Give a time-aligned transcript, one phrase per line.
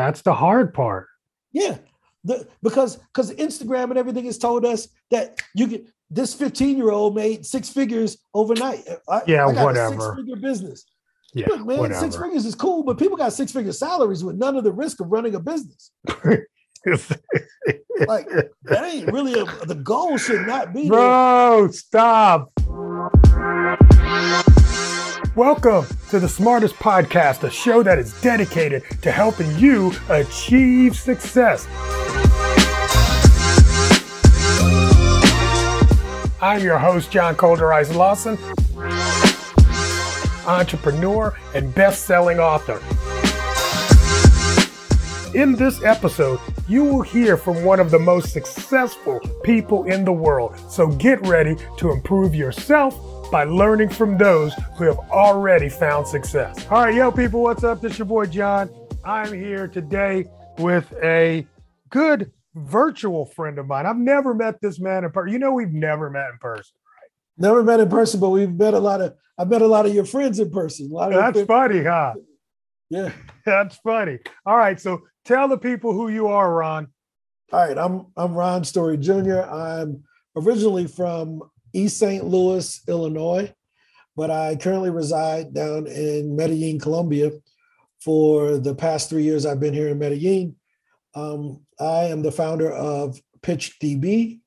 [0.00, 1.06] That's the hard part.
[1.52, 1.78] Yeah,
[2.24, 6.90] the, because because Instagram and everything has told us that you get this 15 year
[6.90, 8.84] old made six figures overnight.
[9.08, 10.00] I, Yeah, I whatever.
[10.00, 10.84] Six figure business.
[11.32, 12.00] Yeah, Look, man, whatever.
[12.00, 15.00] six figures is cool, but people got six figure salaries with none of the risk
[15.00, 15.92] of running a business.
[18.06, 18.26] Like
[18.64, 20.16] that ain't really a, the goal.
[20.16, 20.82] Should not be.
[20.82, 20.90] there.
[20.90, 22.50] Bro, stop.
[25.40, 31.66] Welcome to the Smartest Podcast, a show that is dedicated to helping you achieve success.
[36.42, 38.36] I'm your host, John ColderICE Lawson,
[40.46, 42.82] entrepreneur and best selling author.
[45.34, 50.12] In this episode, you will hear from one of the most successful people in the
[50.12, 50.54] world.
[50.70, 56.66] So get ready to improve yourself by learning from those who have already found success.
[56.68, 57.80] All right, yo, people, what's up?
[57.80, 58.68] This is your boy John.
[59.04, 60.26] I'm here today
[60.58, 61.46] with a
[61.90, 63.86] good virtual friend of mine.
[63.86, 65.32] I've never met this man in person.
[65.32, 66.74] You know, we've never met in person.
[66.84, 67.48] Right?
[67.48, 69.14] Never met in person, but we've met a lot of.
[69.38, 70.90] I've met a lot of your friends in person.
[70.90, 72.14] A lot of That's funny, huh?
[72.90, 73.12] yeah.
[73.46, 74.18] That's funny.
[74.44, 76.88] All right, so tell the people who you are, Ron.
[77.52, 79.40] All right, I'm I'm Ron Story Jr.
[79.40, 80.02] I'm
[80.36, 81.42] originally from
[81.72, 82.24] East St.
[82.24, 83.52] Louis, Illinois,
[84.16, 87.30] but I currently reside down in Medellin, Colombia.
[88.00, 90.56] For the past three years, I've been here in Medellin.
[91.14, 94.40] Um, I am the founder of PitchDB,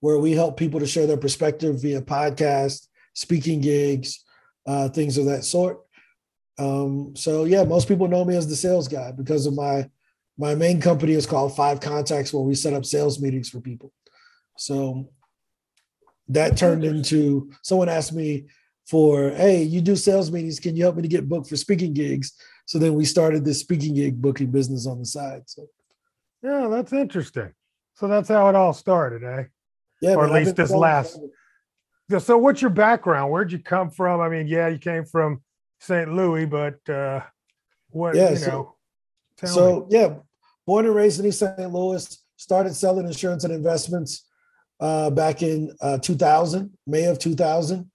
[0.00, 4.24] where we help people to share their perspective via podcast, speaking gigs,
[4.66, 5.80] uh, things of that sort.
[6.58, 9.88] Um, so yeah, most people know me as the sales guy because of my
[10.36, 13.92] my main company is called Five Contacts, where we set up sales meetings for people.
[14.58, 15.08] So
[16.28, 18.46] that turned into someone asked me
[18.86, 20.60] for, hey, you do sales meetings.
[20.60, 22.32] Can you help me to get booked for speaking gigs?
[22.66, 25.42] So then we started this speaking gig booking business on the side.
[25.46, 25.66] So
[26.42, 27.52] Yeah, that's interesting.
[27.94, 29.44] So that's how it all started, eh?
[30.00, 31.14] yeah, Or at man, least this last-
[32.10, 33.30] So- So what's your background?
[33.32, 34.20] Where'd you come from?
[34.20, 35.42] I mean, yeah, you came from
[35.80, 36.12] St.
[36.12, 37.22] Louis, but uh
[37.90, 38.76] what Yeah, you so- know?
[39.36, 39.54] tell me.
[39.54, 40.14] So yeah,
[40.66, 41.72] born and raised in East St.
[41.72, 44.28] Louis, started selling insurance and investments
[44.84, 47.90] uh, back in uh, 2000, May of 2000,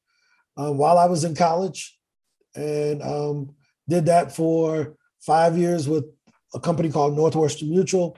[0.58, 1.96] uh, while I was in college,
[2.56, 3.56] and um,
[3.88, 6.06] did that for five years with
[6.56, 8.18] a company called Northwestern Mutual.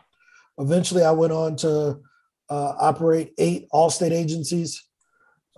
[0.58, 2.00] Eventually, I went on to
[2.50, 4.82] uh, operate eight Allstate agencies.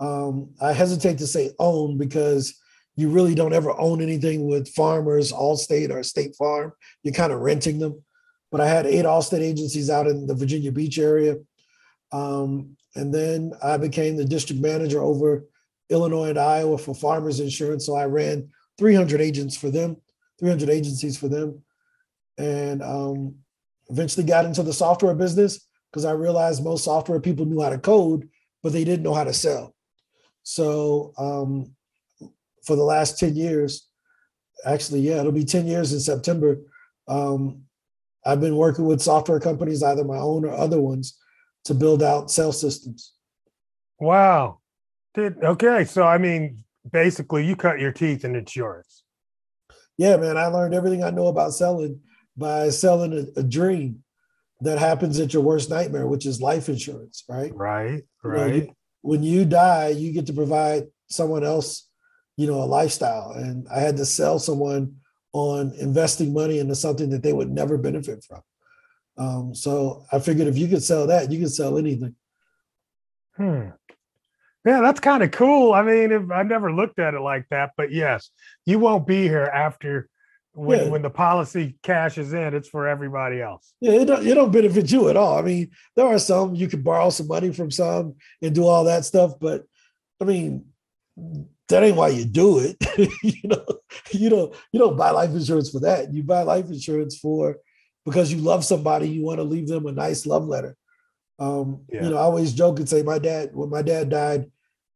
[0.00, 2.60] Um, I hesitate to say own because
[2.96, 6.72] you really don't ever own anything with Farmers, Allstate, or State Farm
[7.04, 8.02] you're kind of renting them.
[8.50, 11.36] But I had eight Allstate agencies out in the Virginia Beach area.
[12.10, 15.44] Um, and then I became the district manager over
[15.90, 17.86] Illinois and Iowa for Farmers Insurance.
[17.86, 19.96] So I ran 300 agents for them,
[20.38, 21.62] 300 agencies for them.
[22.38, 23.36] And um,
[23.88, 27.78] eventually got into the software business because I realized most software people knew how to
[27.78, 28.28] code,
[28.62, 29.74] but they didn't know how to sell.
[30.42, 31.72] So um,
[32.64, 33.88] for the last 10 years,
[34.64, 36.58] actually, yeah, it'll be 10 years in September.
[37.06, 37.62] Um,
[38.26, 41.18] I've been working with software companies, either my own or other ones,
[41.64, 43.12] to build out sales systems.
[44.00, 44.58] Wow.
[45.14, 45.84] Did okay.
[45.84, 49.04] So I mean, basically you cut your teeth in insurance.
[49.96, 52.00] Yeah, man, I learned everything I know about selling
[52.36, 54.02] by selling a, a dream
[54.60, 57.54] that happens at your worst nightmare, which is life insurance, right?
[57.54, 58.02] Right.
[58.24, 58.70] You know, Right.
[59.02, 61.88] when you die, you get to provide someone else,
[62.36, 63.32] you know, a lifestyle.
[63.32, 64.96] And I had to sell someone
[65.32, 68.40] on investing money into something that they would never benefit from.
[69.16, 72.14] Um, so I figured if you could sell that, you could sell anything.
[73.36, 73.68] Hmm.
[74.64, 75.74] Yeah, that's kind of cool.
[75.74, 78.30] I mean, if, I've never looked at it like that, but yes,
[78.64, 80.08] you won't be here after
[80.54, 80.88] when Yeah.
[80.88, 82.54] when the policy cashes in.
[82.54, 83.74] It's for everybody else.
[83.80, 85.38] Yeah, it don't, it don't benefit you at all.
[85.38, 88.84] I mean, there are some you can borrow some money from some and do all
[88.84, 89.64] that stuff, but
[90.20, 90.64] I mean,
[91.68, 92.76] that ain't why you do it.
[93.22, 93.64] you know,
[94.12, 96.12] you don't you don't buy life insurance for that.
[96.14, 97.58] You buy life insurance for
[98.04, 100.76] because you love somebody, you want to leave them a nice love letter.
[101.38, 102.04] Um, Yeah.
[102.04, 104.50] you know, I always joke and say my dad, when my dad died,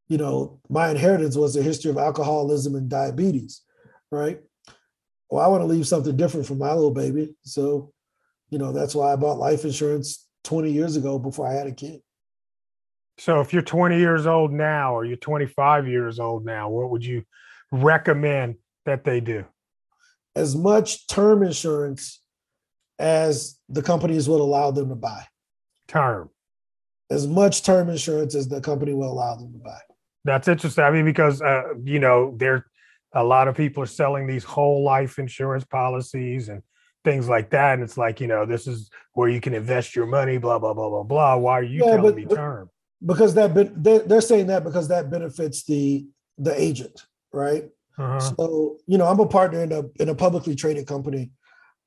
[0.08, 3.62] you know, my inheritance was a history of alcoholism and diabetes,
[4.10, 4.40] right?
[5.30, 7.36] Well, I want to leave something different for my little baby.
[7.42, 7.92] So,
[8.50, 11.72] you know, that's why I bought life insurance 20 years ago before I had a
[11.72, 12.00] kid.
[13.18, 17.04] So if you're 20 years old now or you're 25 years old now, what would
[17.04, 17.24] you
[17.72, 18.56] recommend
[18.86, 19.44] that they do?
[20.36, 22.22] As much term insurance
[22.98, 25.24] as the companies will allow them to buy.
[25.86, 26.30] Term.
[27.10, 29.78] As much term insurance as the company will allow them to buy.
[30.24, 30.84] That's interesting.
[30.84, 32.66] I mean, because uh, you know, there
[33.14, 36.62] a lot of people are selling these whole life insurance policies and
[37.04, 37.74] things like that.
[37.74, 40.74] And it's like, you know, this is where you can invest your money, blah, blah,
[40.74, 41.36] blah, blah, blah.
[41.36, 42.70] Why are you Yeah, telling but- me but- term?
[43.06, 46.04] because that they're, they're saying that because that benefits the
[46.36, 47.68] the agent, right?
[47.96, 48.18] Uh-huh.
[48.20, 51.30] So, you know, I'm a partner in a in a publicly traded company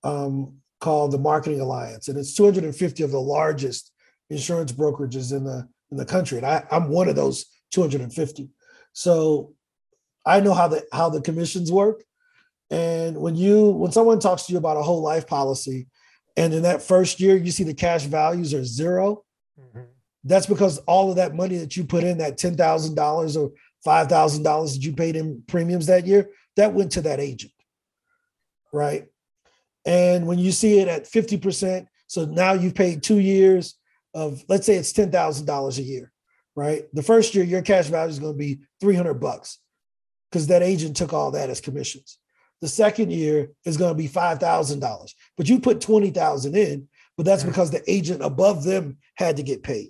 [0.05, 3.91] um, called the Marketing Alliance, and it's 250 of the largest
[4.29, 8.49] insurance brokerages in the in the country, and I, I'm one of those 250.
[8.93, 9.53] So,
[10.25, 12.03] I know how the how the commissions work,
[12.69, 15.87] and when you when someone talks to you about a whole life policy,
[16.35, 19.23] and in that first year you see the cash values are zero,
[19.59, 19.85] Mhm.
[20.23, 23.51] that's because all of that money that you put in, that ten thousand dollars or
[23.83, 27.53] five thousand dollars that you paid in premiums that year, that went to that agent,
[28.71, 29.10] right?
[29.85, 33.75] And when you see it at fifty percent, so now you've paid two years
[34.13, 36.11] of, let's say it's ten thousand dollars a year,
[36.55, 36.83] right?
[36.93, 39.59] The first year, your cash value is going to be three hundred bucks
[40.29, 42.17] because that agent took all that as commissions.
[42.61, 46.55] The second year is going to be five thousand dollars, but you put twenty thousand
[46.55, 46.87] in,
[47.17, 47.47] but that's Mhm.
[47.47, 49.89] because the agent above them had to get paid,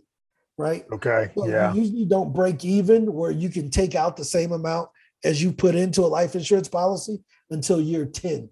[0.58, 0.86] right?
[0.94, 1.32] Okay.
[1.36, 1.74] So yeah.
[1.74, 4.90] you usually don't break even where you can take out the same amount
[5.26, 8.50] as you put into a life insurance policy until year 10.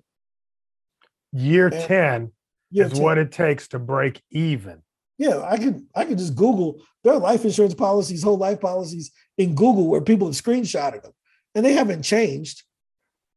[1.32, 2.32] Year and- 10
[2.72, 3.02] Year is 10.
[3.02, 4.82] what it takes to break even.
[5.18, 9.56] yeah, I could I could just Google their life insurance policies, whole life policies in
[9.56, 11.12] Google where people have screenshotted them
[11.56, 12.64] and they haven't changed.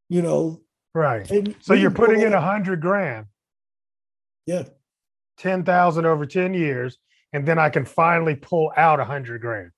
[0.09, 0.63] You know,
[0.95, 1.29] Right.
[1.31, 3.27] and So you're putting in a hundred grand,
[4.47, 4.65] yeah,
[5.39, 6.99] 10,000 over 10 years,
[7.33, 9.71] and then I can finally pull out a hundred grand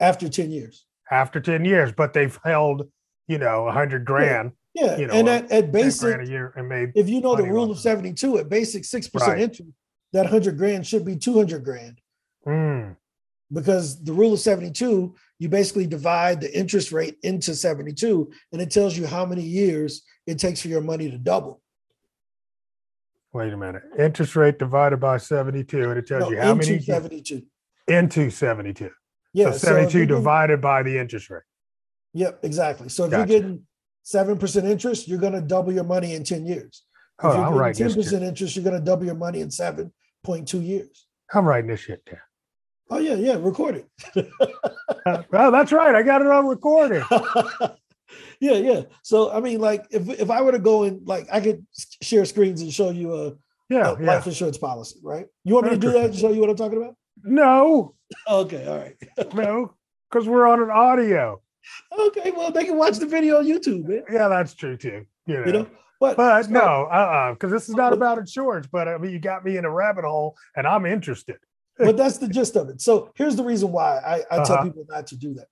[0.00, 0.84] after 10 years.
[1.10, 2.90] after 10 years, but they've held,
[3.28, 4.96] you know, a hundred grand, Yeah.
[4.96, 7.42] You know, and at, at basic, grand a year and made, if you know the
[7.42, 9.40] rule of of 72, at basic 6% Right.
[9.40, 9.70] interest,
[10.12, 12.00] that 100 grand should be 200 grand.
[12.46, 12.96] Mm,
[13.52, 18.70] because the rule of 72 you basically divide the interest rate into 72 and it
[18.70, 21.60] tells you how many years it takes for your money to double
[23.32, 23.82] wait a minute.
[23.98, 27.42] Interest rate divided by 72, and it tells No, you how into many 72
[27.88, 28.90] into 72.
[29.34, 31.42] yeah so 72 you're divided by the interest rate.
[32.14, 33.32] yep exactly so if Gotcha.
[33.32, 33.66] you're getting
[34.14, 36.82] 7% interest you're going to double your money in 10 years
[37.18, 39.48] if you're I'm writing getting 10% shit- interest you're going to double your money in
[39.48, 42.20] 7.2 years I'm writing this shit down.
[42.90, 43.84] oh yeah yeah record
[44.16, 44.28] it
[45.06, 45.94] Uh, well, that's right.
[45.94, 47.02] I got it on recording.
[48.40, 51.40] yeah yeah so i mean like if, if i were to go and like i
[51.40, 51.66] could
[52.02, 53.32] share screens and show you a,
[53.68, 54.06] Yeah, a yeah.
[54.06, 56.56] life insurance policy right you want me to do that and show you what i'm
[56.56, 57.94] talking about No,
[58.28, 58.96] Okay, all right.
[59.34, 59.74] no,
[60.10, 61.42] because we're on an audio.
[61.98, 64.02] Okay, well, they can watch the video on YouTube, man.
[64.10, 65.04] Yeah, that's true too.
[65.26, 65.66] You know, You know,
[66.00, 66.60] but but so- no,
[66.90, 68.66] uh, uh because this is not about insurance.
[68.70, 71.36] But I mean, you got me in a rabbit hole, and I'm interested.
[71.78, 72.80] but that's the gist of it.
[72.80, 74.64] So here's the reason why I, I tell Uh-huh.
[74.64, 75.46] people not to do that.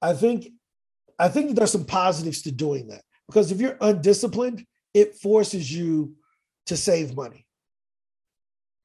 [0.00, 0.48] I think,
[1.18, 4.64] I think there's some positives to doing that because if you're undisciplined,
[4.94, 6.14] it forces you
[6.66, 7.46] to save money.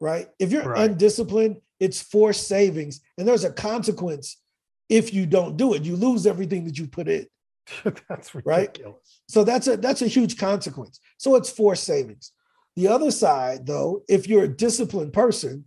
[0.02, 0.28] Right?
[0.40, 0.90] If you're Right.
[0.90, 4.42] undisciplined, it's forced savings, and there's a consequence
[4.90, 5.84] if you don't do it.
[5.84, 7.26] You lose everything that you put in.
[8.10, 8.68] that's Right?
[8.70, 9.22] ridiculous.
[9.28, 11.00] So that's a that's a huge consequence.
[11.18, 12.32] So it's forced savings.
[12.76, 15.66] The other side, though, if you're a disciplined person,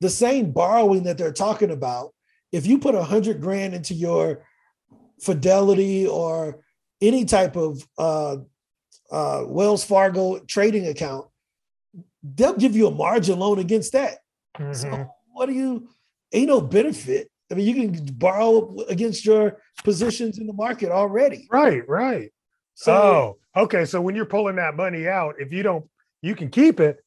[0.00, 2.14] the same borrowing that they're talking about,
[2.52, 4.44] if you put a hundred grand into your
[5.20, 6.60] Fidelity or
[7.00, 8.36] any type of uh,
[9.10, 11.26] uh, Wells Fargo trading account,
[12.22, 14.18] they'll give you a margin loan against that.
[14.58, 14.74] Mhm.
[14.76, 15.88] So what do you?
[16.32, 17.30] Ain't no benefit.
[17.54, 21.46] I mean, you can borrow against your positions in the market already.
[21.50, 22.32] Right, right.
[22.74, 23.84] So oh, okay.
[23.84, 25.88] So when you're pulling that money out, if you don't,
[26.22, 26.98] you can keep it,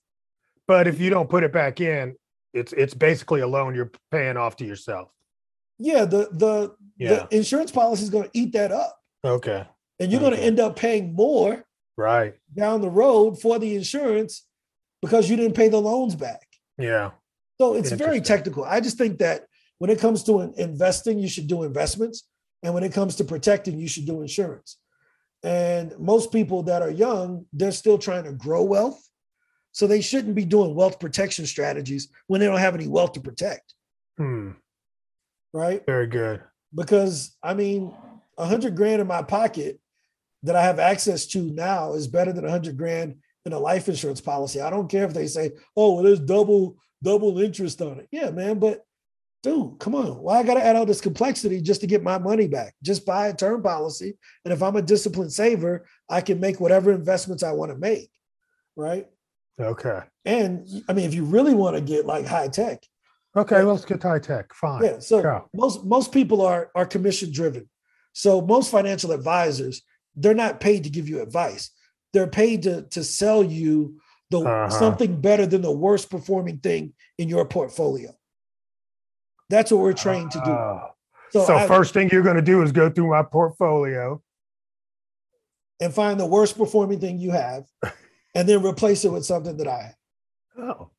[0.68, 2.16] but if you don't put it back in,
[2.54, 5.10] it's it's basically a loan you're paying off to yourself.
[5.80, 7.10] yeah, the the Yeah.
[7.28, 9.68] the insurance policy is going to eat that up, Okay.
[10.00, 11.66] and you're going to end up paying more
[11.98, 12.36] Right.
[12.56, 14.46] down the road for the insurance
[15.02, 16.48] because you didn't pay the loans back.
[16.78, 17.12] Yeah.
[17.60, 18.64] So it's very technical.
[18.64, 19.47] I just think that
[19.80, 22.28] when it comes to investing, you should do investments,
[22.64, 24.78] and when it comes to protecting, you should do insurance.
[25.44, 29.02] And most people that are young, they're still trying to grow wealth,
[29.72, 33.20] so they shouldn't be doing wealth protection strategies when they don't have any wealth to
[33.22, 33.74] protect,
[34.18, 34.52] Hmm.
[35.54, 35.86] right?
[35.86, 36.42] Very good.
[36.76, 37.94] because I mean,
[38.38, 39.80] a hundred grand in my pocket
[40.44, 43.16] that I have access to now is better than a hundred grand
[43.46, 44.60] in a life insurance policy.
[44.60, 48.32] I don't care if they say, "Oh, well, there's double double interest on it." Yeah,
[48.32, 48.84] man, but
[49.48, 52.18] dude, come on, why I got to add all this complexity just to get my
[52.18, 52.76] money back?
[52.84, 56.92] Just buy a term policy, and if I'm a disciplined saver, I can make whatever
[56.92, 58.10] investments I want to make,
[58.76, 59.08] right?
[59.60, 60.00] Okay.
[60.26, 62.84] And I mean, if you really want to get like high tech,
[63.36, 63.62] Okay.
[63.62, 64.52] Let's get high tech.
[64.54, 64.84] Fine.
[64.84, 64.98] yeah.
[65.00, 65.48] So Go.
[65.54, 67.70] most most people are are commission driven.
[68.14, 69.84] So most financial advisors,
[70.16, 71.70] they're not paid to give you advice.
[72.14, 74.00] They're paid to to sell you
[74.32, 74.70] the Uh-huh.
[74.70, 78.10] something better than the worst performing thing in your portfolio.
[79.50, 80.52] That's what we're trained to do.
[80.52, 80.92] Ah.
[81.32, 84.22] So, So, I- first thing you're going to do is go through my portfolio.
[85.80, 87.64] and find the worst performing thing you have,
[88.34, 89.96] and then replace it with something that I have.
[90.58, 90.90] Oh,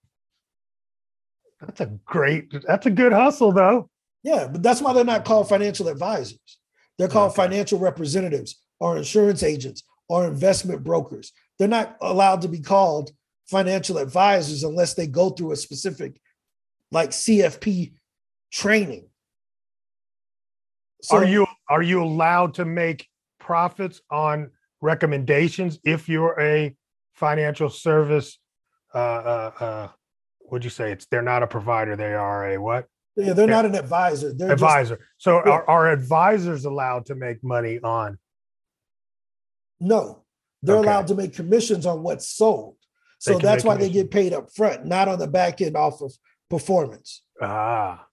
[1.60, 2.52] that's a great.
[2.64, 3.90] That's a good hustle, though.
[4.22, 6.58] Yeah, but that's why they're not called financial advisors.
[6.96, 7.42] They're called Okay.
[7.42, 11.32] financial representatives or insurance agents or investment brokers.
[11.58, 13.10] They're not allowed to be called
[13.50, 16.20] financial advisors unless they go through a specific,
[16.92, 17.94] like CFP
[18.50, 19.08] training.
[21.02, 24.50] So, are you are you allowed to make profits on
[24.80, 26.76] recommendations if you're a
[27.14, 28.38] financial service?
[28.94, 29.88] Uh, uh, uh,
[30.50, 31.94] would you say it's they're not a provider?
[31.94, 32.86] They are a what
[33.16, 34.32] Yeah, they're not an advisor.
[34.32, 34.98] They're just advisor?
[35.18, 35.52] So Yeah.
[35.52, 38.18] are, are advisors allowed to make money on?
[39.80, 40.24] No,
[40.62, 40.88] they're Okay.
[40.88, 42.76] allowed to make commissions on what's sold.
[43.20, 46.12] So that's why they get paid up front, not on the back end off of
[46.48, 47.22] performance.
[47.40, 48.07] Ah,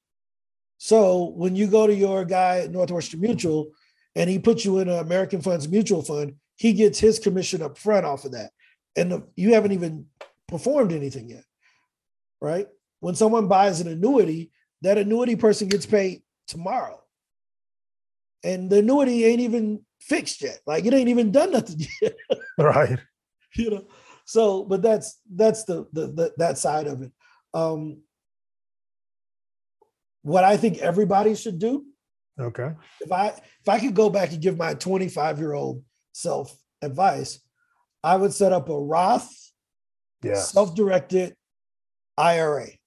[0.86, 3.72] So when you go to your guy at Northwestern Mutual
[4.16, 7.76] and he puts you in an American Funds mutual fund, he gets his commission up
[7.76, 8.52] front off of that.
[8.96, 10.06] And the, you haven't even
[10.48, 11.44] performed anything yet,
[12.40, 12.68] right?
[13.00, 14.52] When someone buys an annuity,
[14.84, 17.02] that annuity person gets paid tomorrow.
[18.44, 20.60] And the annuity ain't even fixed yet.
[20.68, 22.14] Like it ain't even done nothing yet.
[22.60, 23.00] right.
[23.56, 23.88] you know
[24.26, 27.12] so but that's that's the, the the that side of it
[27.54, 28.02] um
[30.26, 31.86] what i think everybody should do
[32.40, 32.72] Okay.
[33.00, 37.40] if i if i could go back and give my 25 year old self advice
[38.04, 39.32] i would set up a roth
[40.24, 40.34] Yeah.
[40.36, 41.36] self-directed
[42.18, 42.78] ira Yes.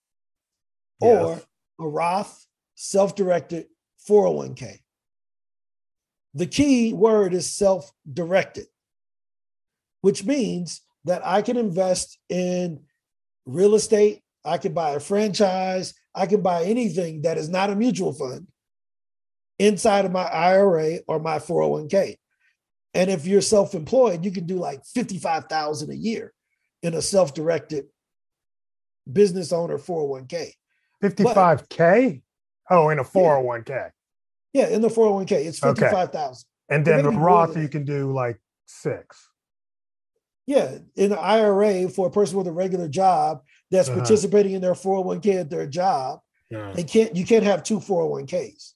[1.00, 1.40] or
[1.80, 3.66] a roth self-directed
[4.09, 4.80] 401k
[6.35, 8.66] the key word is self-directed
[10.00, 12.80] which means that I can invest in
[13.47, 14.23] real estate.
[14.45, 15.92] I can buy a franchise.
[16.19, 18.49] I can buy anything that is not a mutual fund
[19.59, 22.17] inside of my IRA or my 401k.
[22.95, 26.33] And if you're self-employed, you can do like 55,000 a year
[26.83, 27.87] in a self-directed
[29.11, 30.53] business owner 401k.
[31.03, 32.23] 55k.
[32.71, 33.91] Oh, in a 401k.
[34.53, 35.81] Yeah, in the 401k, it's Okay.
[35.83, 36.45] 55,000.
[36.71, 39.29] And then the Roth you can do like six.
[40.47, 43.99] Yeah, in an IRA for a person with a regular job that's Uh-huh.
[43.99, 46.21] participating in their 401k at their job,
[46.51, 46.73] Yeah.
[46.73, 48.75] they can't you can't have two 401ks.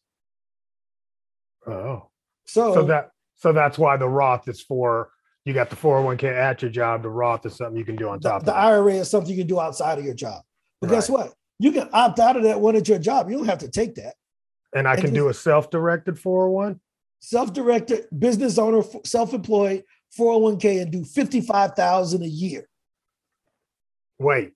[1.66, 2.08] Oh.
[2.44, 5.10] So, So that so that's why the Roth is for
[5.44, 7.02] you got the 401k at your job.
[7.02, 8.60] The Roth is something you can do on top the of it.
[8.60, 10.42] IRA is something you can do outside of your job.
[10.80, 11.34] But guess what?
[11.58, 13.30] You can opt out of that one at your job.
[13.30, 14.14] You don't have to take that.
[14.74, 16.80] And I and can do a self-directed 401.
[17.20, 19.84] Self-directed business owner, self-employed,
[20.18, 22.68] 401k, and do 55,000 a year.
[24.18, 24.52] Wait,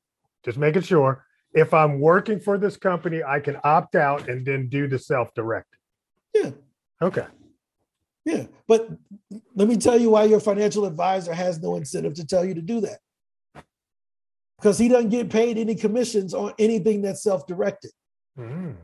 [0.47, 1.25] just making sure.
[1.53, 5.69] If I'm working for this company, I can opt out and then do the self-direct.
[6.35, 6.53] Yeah.
[7.03, 7.26] Okay.
[8.25, 8.47] Yeah.
[8.69, 8.91] But
[9.55, 12.62] let me tell you why your financial advisor has no incentive to tell you to
[12.62, 12.99] do that.
[14.59, 17.91] Because he doesn't get paid any commissions on anything that's self-directed.
[18.38, 18.76] Mm.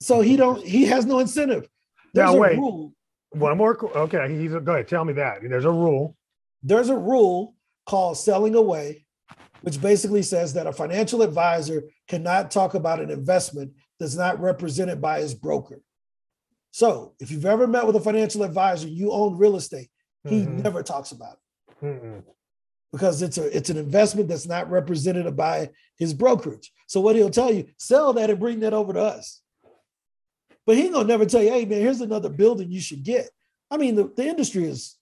[0.00, 1.68] So he don't he has no incentive.
[2.14, 2.58] There's Now, a wait.
[2.58, 2.92] rule.
[3.30, 3.76] One more.
[3.96, 4.88] Okay, he's a, go ahead.
[4.88, 5.38] Tell me that.
[5.42, 6.16] There's a rule.
[6.62, 7.54] There's a rule
[7.86, 9.05] called selling away,
[9.62, 15.00] which basically says that a financial advisor cannot talk about an investment that's not represented
[15.00, 15.80] by his broker.
[16.70, 19.88] So if you've ever met with a financial advisor, you own real estate,
[20.28, 20.62] he Mhm.
[20.62, 21.84] never talks about it.
[21.84, 22.22] Mm-mm.
[22.92, 26.72] because it's a it's an investment that's not represented by his brokerage.
[26.86, 29.42] So what he'll tell you, sell that and bring that over to us.
[30.64, 33.28] But he gonna never tell you, hey man, here's another building you should get.
[33.70, 34.96] I mean, the, the industry is,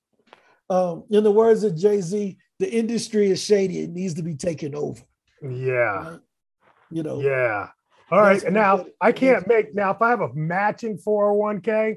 [0.71, 3.81] um, in the words of Jay-Z, the industry is shady.
[3.81, 5.01] It needs to be taken over.
[5.43, 6.11] Yeah.
[6.11, 6.21] right?
[6.91, 7.69] You know, Yeah.
[8.11, 8.43] All right.
[8.43, 11.97] And now I can't make now if I have a matching 401k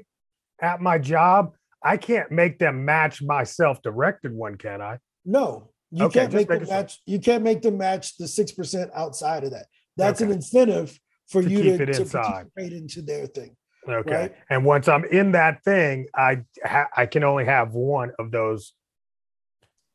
[0.60, 4.98] at my job, I can't make them match my self-directed one, can I?
[5.24, 6.74] no, you Okay, can't make them sure.
[6.74, 9.66] match, you can't make them match the six percent outside of that.
[9.96, 10.98] That's an incentive
[11.28, 12.22] for To you keep to, it to inside.
[12.56, 13.54] participate into their thing.
[13.88, 14.12] Okay.
[14.14, 14.34] Right.
[14.50, 18.72] And once I'm in that thing, I ha- I can only have one of those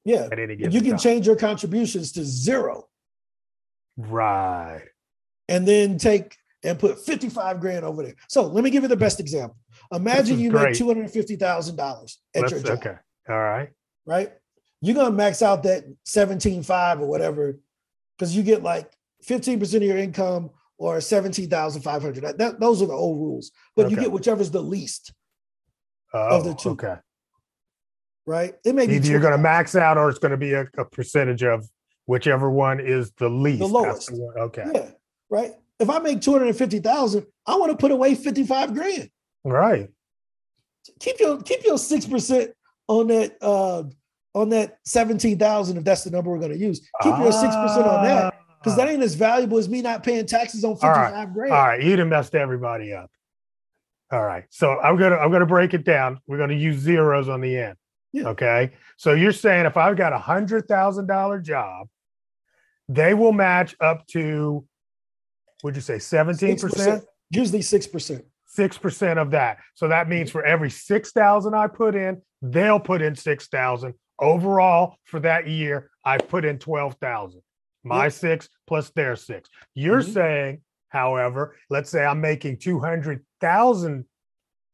[0.05, 0.27] Yeah.
[0.31, 0.99] at any given you can time.
[0.99, 2.87] change your contributions to zero
[3.97, 4.83] Right.
[5.47, 8.15] and then take and put 55 grand over there.
[8.29, 9.57] So let me give you the best example.
[9.91, 10.69] Imagine you great.
[10.71, 12.95] make $250,000 at Let's- your job, okay.
[13.29, 13.69] All right.
[14.05, 14.31] right?
[14.81, 17.59] You're going to max out that 17.5 or whatever
[18.17, 18.91] because you get like
[19.25, 22.23] 15% of your income or 17,500.
[22.23, 24.05] That, that- those are the old rules, but you Okay.
[24.05, 25.13] get whichever's the least.
[26.13, 26.69] Oh, the two.
[26.71, 26.95] Okay.
[28.25, 28.53] Right?
[28.65, 30.65] It may be Either you're going to max out or it's going to be a,
[30.77, 31.65] a percentage of
[32.05, 33.59] whichever one is the least.
[33.59, 34.11] The lowest.
[34.11, 34.63] one- Okay.
[34.73, 34.89] Yeah,
[35.29, 35.51] right.
[35.79, 39.09] If I make 250,000, I want to put away 55 grand.
[39.43, 39.89] Right.
[40.99, 42.51] Keep your keep your 6%
[42.87, 43.83] on that uh
[44.35, 46.79] on that 17,000 if that's the number we're going to use.
[47.01, 47.43] Keep your 6%
[47.85, 50.87] on that because that ain't as valuable as me not paying taxes on Ah.
[50.87, 51.05] All right.
[51.09, 51.53] 55 grand.
[51.53, 53.09] All right, you done messed everybody up.
[54.11, 56.19] All right, so I'm gonna I'm gonna break it down.
[56.27, 57.75] We're gonna use zeros on the end.
[58.13, 58.27] Yeah.
[58.29, 61.87] Okay, so you're saying if I've got a hundred thousand dollar job,
[62.87, 64.65] they will match up to,
[65.63, 68.23] would you say seventeen 6%, Usually 6%.
[68.45, 69.57] Six percent of that.
[69.73, 73.95] So that means for every six thousand I put in, they'll put in six thousand.
[74.19, 77.41] Overall, for that year, I put in twelve thousand.
[77.83, 78.11] My Yep.
[78.13, 79.49] six plus their six.
[79.73, 80.13] You're Mhm.
[80.13, 84.05] saying, however, let's say I'm making two hundred thousand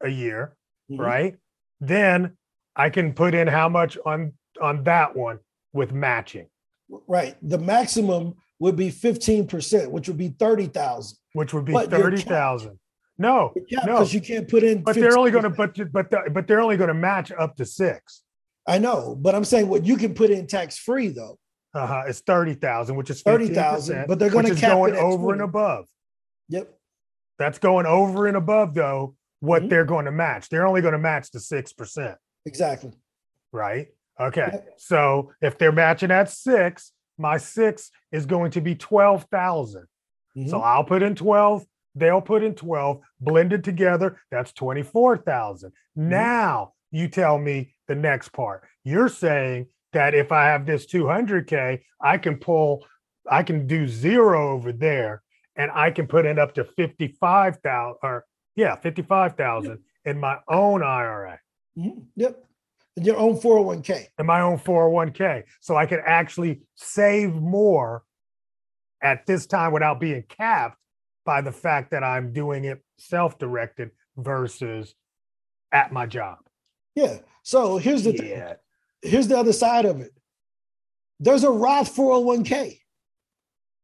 [0.02, 0.54] a year,
[0.90, 0.98] Mhm.
[0.98, 1.36] right?
[1.80, 2.36] Then
[2.80, 5.38] I can put in how much on on that one
[5.72, 6.46] with matching,
[7.06, 7.36] Right.
[7.42, 11.16] The maximum would be 15%, which would be 30,000.
[11.34, 12.78] which would be But you're thirty thousand.
[13.18, 13.92] No, Yeah, No.
[13.94, 14.82] because you can't put in.
[14.82, 15.92] but they're only going to 15%.
[15.92, 18.22] but but but they're only going to match up to six.
[18.66, 21.38] I know, but I'm saying what you can put in tax free though,
[21.74, 22.02] Uh-huh.
[22.08, 25.32] It's thirty thousand, which is 30,000, 15%, but they're gonna which is cap going over
[25.32, 25.84] and above.
[26.48, 26.66] Yep.
[27.38, 29.68] That's going over and above though what Mhm.
[29.70, 30.48] they're going to match.
[30.48, 32.92] They're only going to match the six percent, Exactly.
[33.52, 33.88] right?
[34.18, 34.50] Okay.
[34.76, 39.86] So if they're matching at six, my six is going to be twelve thousand.
[40.34, 40.40] So.
[40.40, 40.54] Mm-hmm.
[40.56, 41.64] I'll put in twelve.
[41.94, 43.00] They'll put in twelve.
[43.20, 45.70] Blended together, that's twenty-four thousand.
[45.98, 46.10] Mm-hmm.
[46.10, 48.64] Now you tell me the next part.
[48.84, 52.86] You're saying that if I have this 200K, I can pull,
[53.28, 55.22] I can do zero over there
[55.56, 58.24] and I can put in up to 55,000 or
[58.56, 61.38] yeah, 55,000 in my own IRA,
[61.80, 62.06] Mhm.
[62.16, 62.44] Yep.
[62.96, 64.08] And your own 401k.
[64.18, 65.44] in my own 401K.
[65.60, 68.04] So I can actually save more
[69.02, 70.76] at this time without being capped
[71.24, 74.94] by the fact that I'm doing it self directed versus
[75.72, 76.38] at my job.
[76.94, 77.18] Yeah.
[77.42, 78.30] So here's the thing.
[78.30, 78.54] Yeah.
[79.02, 80.12] Here's the other side of it.
[81.20, 82.80] There's a Roth 401k,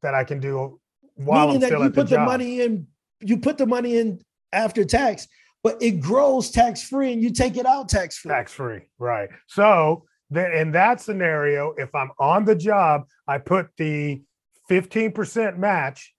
[0.02, 0.80] That I can do
[1.14, 2.26] while meaning I'm that you at the put the job.
[2.26, 2.86] money in,
[3.20, 4.20] you put the money in
[4.52, 5.28] after tax,
[5.66, 8.30] but it grows tax free and you take it out tax free.
[8.30, 13.68] tax free right so then in that scenario if i'm on the job i put
[13.76, 14.22] the
[14.70, 16.12] 15% match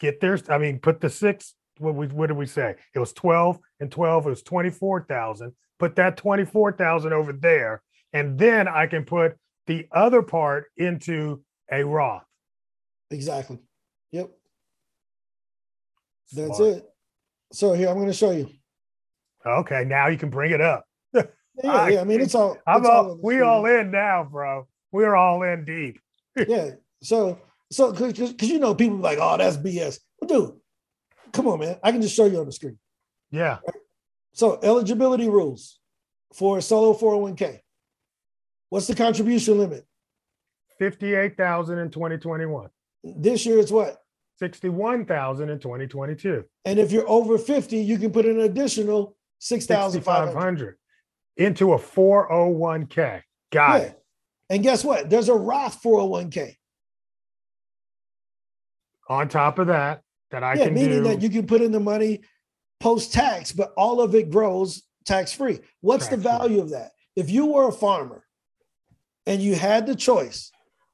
[0.00, 3.12] get there i mean put the six what we what did we say it was
[3.12, 9.04] 12 and 12 it was 24000 put that 24000 over there and then i can
[9.04, 12.24] put the other part into a roth
[13.10, 13.58] Exactly.
[14.12, 14.30] Yep.
[16.32, 16.76] That's Smart.
[16.76, 16.88] it.
[17.52, 18.50] So here I'm going to show you.
[19.48, 20.84] Okay now you can bring it up
[21.64, 22.00] Yeah, I yeah.
[22.02, 22.56] I mean, it's all.
[22.68, 26.00] i'm it's all on we all in now bro we're all in deep
[26.48, 26.70] yeah.
[27.02, 27.38] So,
[27.70, 29.98] so because you know people like, oh, that's BS.
[30.20, 30.56] Well, dude,
[31.32, 31.76] come on, man.
[31.82, 32.78] I can just show you on the screen.
[33.30, 33.58] yeah
[34.32, 35.78] So, eligibility rules
[36.34, 37.60] for solo 401k.
[38.70, 39.86] What's the contribution limit?
[40.78, 42.68] 58000 in 2021
[43.02, 43.96] This year it's what?
[44.38, 46.44] 61,000 in 2022.
[46.64, 49.92] And if you're over 50, you can put an additional 6,500.
[49.92, 50.76] 6,500
[51.36, 53.22] into a 401k.
[53.52, 53.86] Got Yeah.
[53.86, 54.02] it.
[54.50, 55.10] And guess what?
[55.10, 56.56] There's a Roth 401k.
[59.08, 61.72] On top of that, that I yeah, can meaning do that you can put in
[61.72, 62.20] the money
[62.80, 65.60] post tax, but all of it grows tax free.
[65.80, 66.38] What's the Tax-free.
[66.38, 66.90] value of that?
[67.16, 68.24] If you were a farmer
[69.26, 70.50] and you had the choice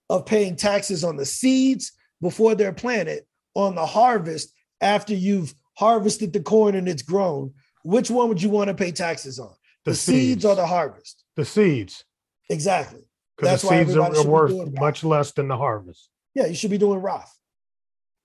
[0.08, 6.32] of paying taxes on the seeds before they're planted, on the harvest after you've harvested
[6.32, 7.52] the corn and it's grown,
[7.84, 9.54] which one would you want to pay taxes on?
[9.84, 10.44] The, seeds.
[10.44, 11.22] or the harvest?
[11.36, 12.04] the seeds.
[12.50, 13.02] Exactly.
[13.36, 16.08] Because the why seeds are, everybody are should be worth much less than the harvest.
[16.34, 17.36] Yeah, you should be doing Roth.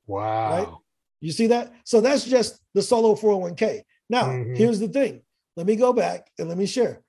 [0.08, 0.82] Wow.
[1.22, 1.74] You see that?
[1.84, 3.84] So that's just the solo 401k.
[4.10, 4.58] Now, Mhm.
[4.58, 5.22] here's the thing.
[5.56, 7.04] Let me go back and let me share.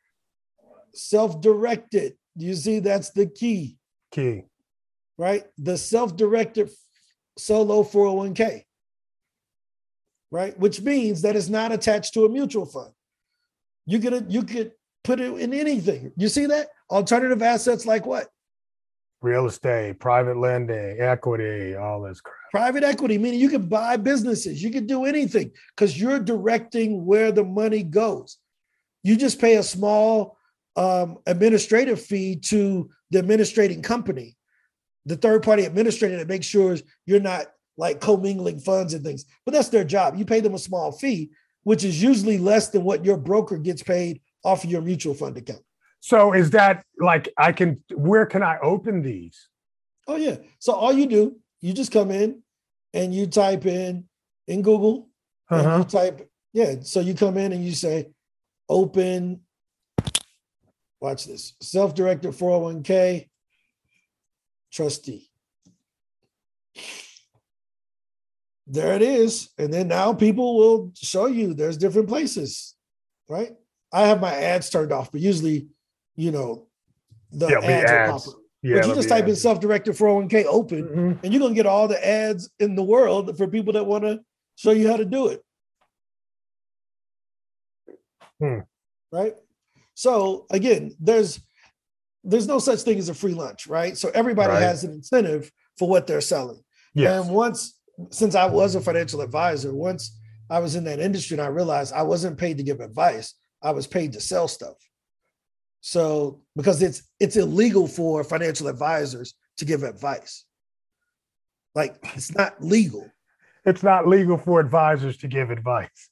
[0.94, 2.16] Self-directed.
[2.36, 3.78] You see, that's the key,
[4.10, 4.42] Key.
[5.18, 5.46] right?
[5.58, 6.70] The self-directed
[7.38, 8.64] solo 401k.
[10.30, 10.58] Right?
[10.58, 12.92] Which means that it's not attached to a mutual fund.
[13.86, 16.12] You could you could put it in anything.
[16.16, 16.68] You see that?
[16.90, 18.28] Alternative assets like what?
[19.22, 22.36] Real estate, private lending, equity, all this crap.
[22.52, 27.30] Private equity, meaning you can buy businesses, you can do anything because you're directing where
[27.30, 28.38] the money goes.
[29.02, 30.38] You just pay a small
[30.76, 34.36] um, administrative fee to the administrating company,
[35.04, 39.24] the third party administrator that makes sure you're not like commingling funds and things.
[39.44, 40.16] But that's their job.
[40.16, 41.30] You pay them a small fee,
[41.62, 45.36] which is usually less than what your broker gets paid off of your mutual fund
[45.36, 45.62] account.
[46.00, 47.82] So is that like I can?
[47.94, 49.48] Where can I open these?
[50.06, 50.36] Oh yeah.
[50.58, 52.42] So all you do, you just come in
[52.94, 54.08] and you type in
[54.48, 55.08] in Google.
[55.50, 55.78] Uh-huh.
[55.78, 56.76] you type yeah.
[56.82, 58.10] So you come in and you say,
[58.68, 59.40] open.
[61.00, 61.54] Watch this.
[61.62, 63.28] Self-directed 401k
[64.70, 65.30] trustee.
[68.72, 69.48] There it is.
[69.58, 72.76] And then now people will show you there's different places,
[73.28, 73.50] right?
[73.92, 75.66] I have my ads turned off, but usually,
[76.14, 76.68] you know,
[77.32, 78.24] the Yeah, ads, ads.
[78.26, 78.40] pop up.
[78.62, 81.24] Yeah, but you just type in self-directed 401k open, Mhm.
[81.24, 84.20] and you're gonna get all the ads in the world for people that want to
[84.54, 85.42] show you how to do it.
[88.38, 88.58] Hmm.
[89.10, 89.34] Right.
[89.94, 91.40] So again, there's
[92.22, 93.96] there's no such thing as a free lunch, right?
[93.96, 94.62] So everybody Right.
[94.62, 96.62] has an incentive for what they're selling.
[96.94, 97.24] Yes.
[97.24, 97.79] And once,
[98.10, 101.92] since I was a financial advisor, once I was in that industry and I realized
[101.92, 104.76] I wasn't paid to give advice, I was paid to sell stuff.
[105.80, 110.44] So because it's it's illegal for financial advisors to give advice.
[111.74, 113.10] Like it's not legal.
[113.64, 116.10] It's not legal for advisors to give advice.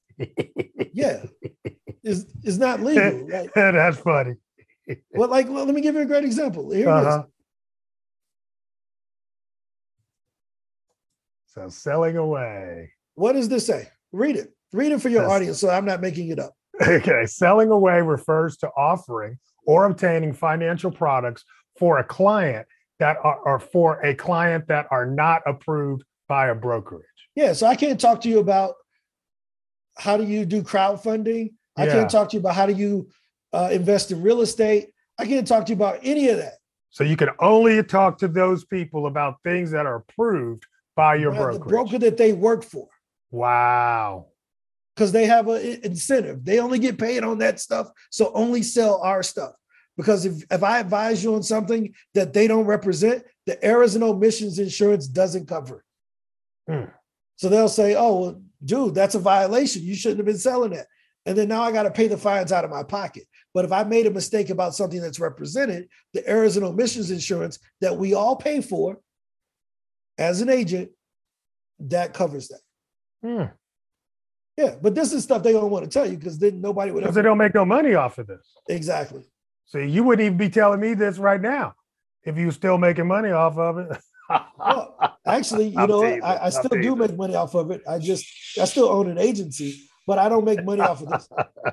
[0.93, 1.25] Yeah.
[2.03, 3.29] It's, it's not legal.
[3.33, 4.35] Like, That's funny.
[5.11, 6.71] well, like well, let me give you a great example.
[6.71, 7.07] Here it is.
[7.07, 7.23] Uh-huh.
[11.59, 12.93] So selling away.
[13.15, 13.89] What does this say?
[14.13, 14.53] Read it.
[14.73, 16.53] Read it for your audience so I'm not making it up.
[16.87, 21.43] Okay, selling away refers to offering or obtaining financial products
[21.77, 22.67] for a client
[23.01, 27.03] that are or for a client that are not approved by a brokerage.
[27.35, 28.75] Yeah, so I can't talk to you about
[29.97, 31.53] how do you do crowdfunding.
[31.77, 31.93] I Yeah.
[31.95, 33.09] can't talk to you about how do you
[33.53, 34.91] uh, invest in real estate.
[35.19, 36.55] I can't talk to you about any of that.
[36.91, 40.65] So you can only talk to those people about things that are approved
[40.99, 42.89] by your the broker that they work for,
[43.31, 44.27] Wow.
[44.97, 46.45] because they have an incentive.
[46.45, 49.53] They only get paid on that stuff, so only sell our stuff.
[49.97, 54.03] Because if, if I advise you on something that they don't represent, the errors and
[54.03, 55.85] omissions insurance doesn't cover.
[56.67, 56.73] it.
[56.73, 56.91] Hmm.
[57.37, 59.83] So they'll say, "Oh, well, dude, that's a violation.
[59.83, 60.89] You shouldn't have been selling that."
[61.27, 63.23] And then now I got to pay the fines out of my pocket.
[63.55, 67.61] But if I made a mistake about something that's represented, the errors and omissions insurance
[67.81, 68.99] that we all pay for
[70.19, 70.91] as an agent,
[71.81, 72.61] that covers that.
[73.23, 73.53] Hmm.
[74.57, 77.01] Yeah, but this is stuff they don't want to tell you because then nobody would
[77.01, 78.45] Because they don't make no money off of this.
[78.69, 79.23] Exactly.
[79.67, 81.75] So you wouldn't even be telling me this right now
[82.25, 83.99] if you were still making money off of it.
[84.59, 87.83] Well, Actually, you I'm know, teasing, I, I still do make money off of it.
[87.89, 88.27] I just,
[88.61, 91.29] I still own an agency, but I don't make money off of this.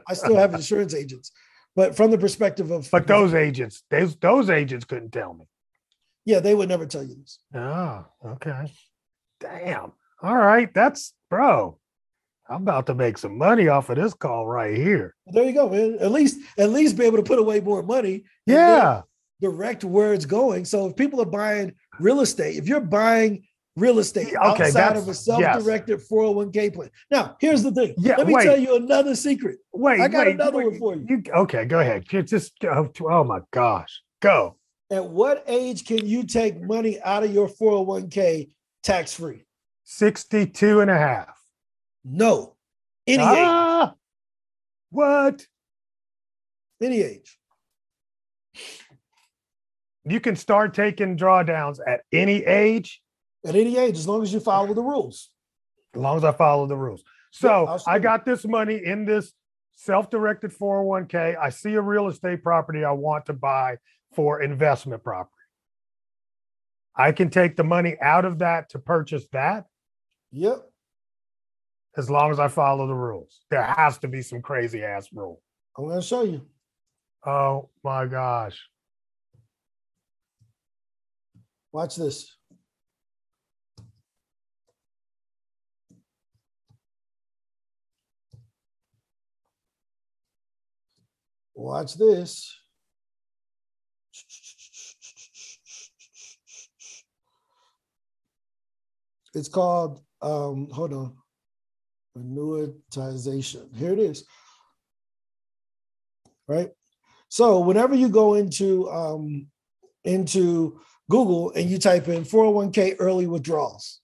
[0.07, 1.31] I still have insurance agents.
[1.75, 5.45] But from the perspective of, but those agents, those those agents couldn't tell me.
[6.25, 7.39] Yeah, they would never tell you this.
[7.53, 8.71] Oh, okay.
[9.39, 9.93] Damn.
[10.21, 10.73] All right.
[10.73, 11.77] That's bro.
[12.47, 15.15] I'm about to make some money off of this call right here.
[15.27, 15.97] There you go, man.
[15.99, 18.25] At least, at least be able to put away more money.
[18.45, 19.01] Yeah.
[19.41, 20.65] Direct where it's going.
[20.65, 25.07] So if people are buying real estate, if you're buying real estate okay, outside of
[25.07, 26.89] a self-directed 401k plan.
[27.11, 27.95] Now, here's the thing.
[27.97, 28.43] Yeah, Let me wait.
[28.43, 29.57] tell you another secret.
[29.73, 29.99] Wait.
[29.99, 30.67] I got wait, another wait.
[30.67, 31.23] one for you.
[31.25, 31.33] you.
[31.33, 32.05] Okay, go ahead.
[32.07, 34.01] Just oh, oh my gosh.
[34.21, 34.57] Go.
[34.91, 38.49] At what age can you take money out of your 401k
[38.83, 39.45] tax free?
[39.85, 41.39] 62 and a half.
[42.03, 42.55] No.
[43.07, 43.29] Any age.
[43.29, 43.93] Ah,
[44.91, 45.45] what?
[46.81, 47.39] Any age.
[50.03, 53.01] You can start taking drawdowns at any age
[53.45, 55.29] At any age, as long as you follow the rules.
[55.95, 57.03] as long as I follow the rules.
[57.31, 59.33] So I'll I got this money in this
[59.77, 61.37] self-directed 401k.
[61.37, 63.77] I see a real estate property I want to buy
[64.15, 65.31] for investment property.
[66.95, 69.65] I can take the money out of that to purchase that
[70.31, 70.69] Yep.
[71.97, 73.41] as long as I follow the rules.
[73.49, 75.41] There has to be some crazy ass rule.
[75.77, 76.47] I'm going to show you.
[77.25, 78.57] Oh my gosh.
[81.73, 82.31] Watch this.
[91.53, 92.53] Watch this.
[99.35, 101.15] It's called, um, hold on,
[102.17, 103.75] annuitization.
[103.75, 104.25] Here it is.
[106.47, 106.71] Right?
[107.29, 109.47] So whenever you go into um,
[110.05, 113.99] into Google and you type in 401k early withdrawals,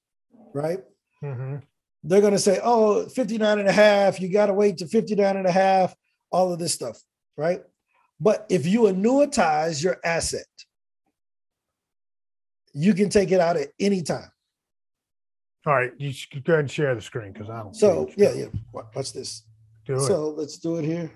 [0.54, 0.80] right?
[1.24, 1.62] Mhm.
[2.04, 5.38] They're going to say, oh, 59 and a half, you got to wait to 59
[5.38, 5.96] and a half,
[6.32, 7.00] all of this stuff,
[7.38, 7.62] right?
[8.20, 10.46] But if you annuitize your asset,
[12.74, 14.31] you can take it out at any time.
[15.66, 17.76] All right, you should go ahead and share the screen because I don't.
[17.76, 18.48] So yeah, yeah.
[18.72, 19.44] What's this.
[19.86, 20.00] Do it.
[20.02, 21.12] So let's do it here.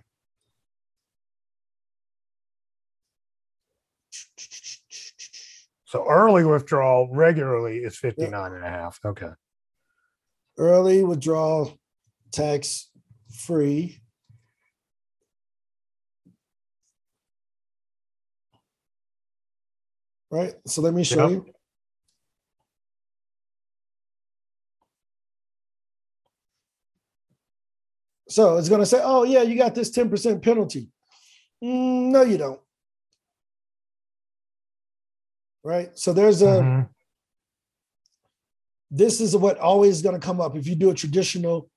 [5.85, 8.55] So early withdrawal regularly is 59 yeah.
[8.55, 8.99] and a half.
[9.05, 9.29] Okay.
[10.57, 11.77] Early withdrawal
[12.31, 12.89] tax
[13.31, 13.99] free.
[20.29, 20.53] Right.
[20.67, 21.45] So let me show yep.
[21.45, 21.54] you.
[28.35, 30.89] So it's going to say, oh, yeah, you got this 10% penalty.
[31.63, 32.59] Mm, no, you don't.
[35.63, 35.97] Right.
[35.97, 36.89] So there's a, Mhm.
[38.91, 41.71] this is what always going to come up if you do a traditional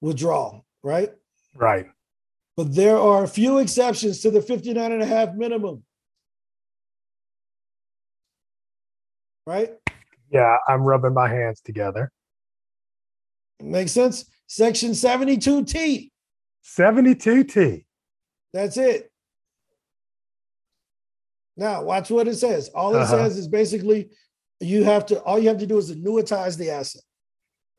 [0.00, 1.14] withdrawal, right?
[1.54, 1.86] Right.
[2.56, 5.84] But there are a few exceptions to the 59 and a half minimum.
[9.46, 9.78] Right?
[10.28, 12.10] Yeah, I'm rubbing my hands together.
[13.60, 14.28] Makes sense?
[14.46, 16.10] Section 72T.
[16.64, 17.84] 72T.
[18.52, 19.10] That's it.
[21.56, 22.68] Now, watch what it says.
[22.74, 23.24] All it Uh-huh.
[23.28, 24.10] says is basically
[24.60, 27.02] you have to, all you have to do is annuitize the asset.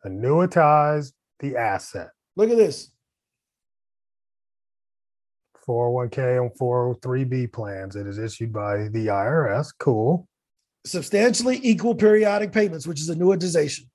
[0.06, 2.10] Annuitize the asset.
[2.36, 2.92] Look at this.
[5.68, 7.96] 401k and 403b plans.
[7.96, 9.68] It is issued by the IRS.
[9.78, 10.28] Cool.
[10.86, 13.88] Substantially equal periodic payments, which is annuitization.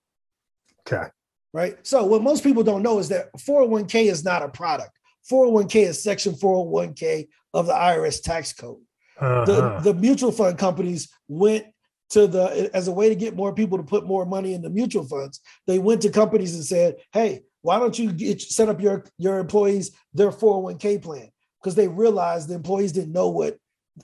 [0.87, 1.09] Okay.
[1.53, 1.77] Right?
[1.87, 4.99] So what most people don't know is that 401k is not a product.
[5.31, 8.81] 401k is section 401k of the IRS tax code.
[9.21, 9.81] The, Uh-huh.
[9.81, 11.67] the mutual fund companies went
[12.11, 14.69] to the as a way to get more people to put more money in the
[14.71, 15.41] mutual funds.
[15.67, 19.39] They went to companies and said, "Hey, why don't you get, set up your your
[19.39, 23.59] employees their 401k plan?" Because they realized the employees didn't know what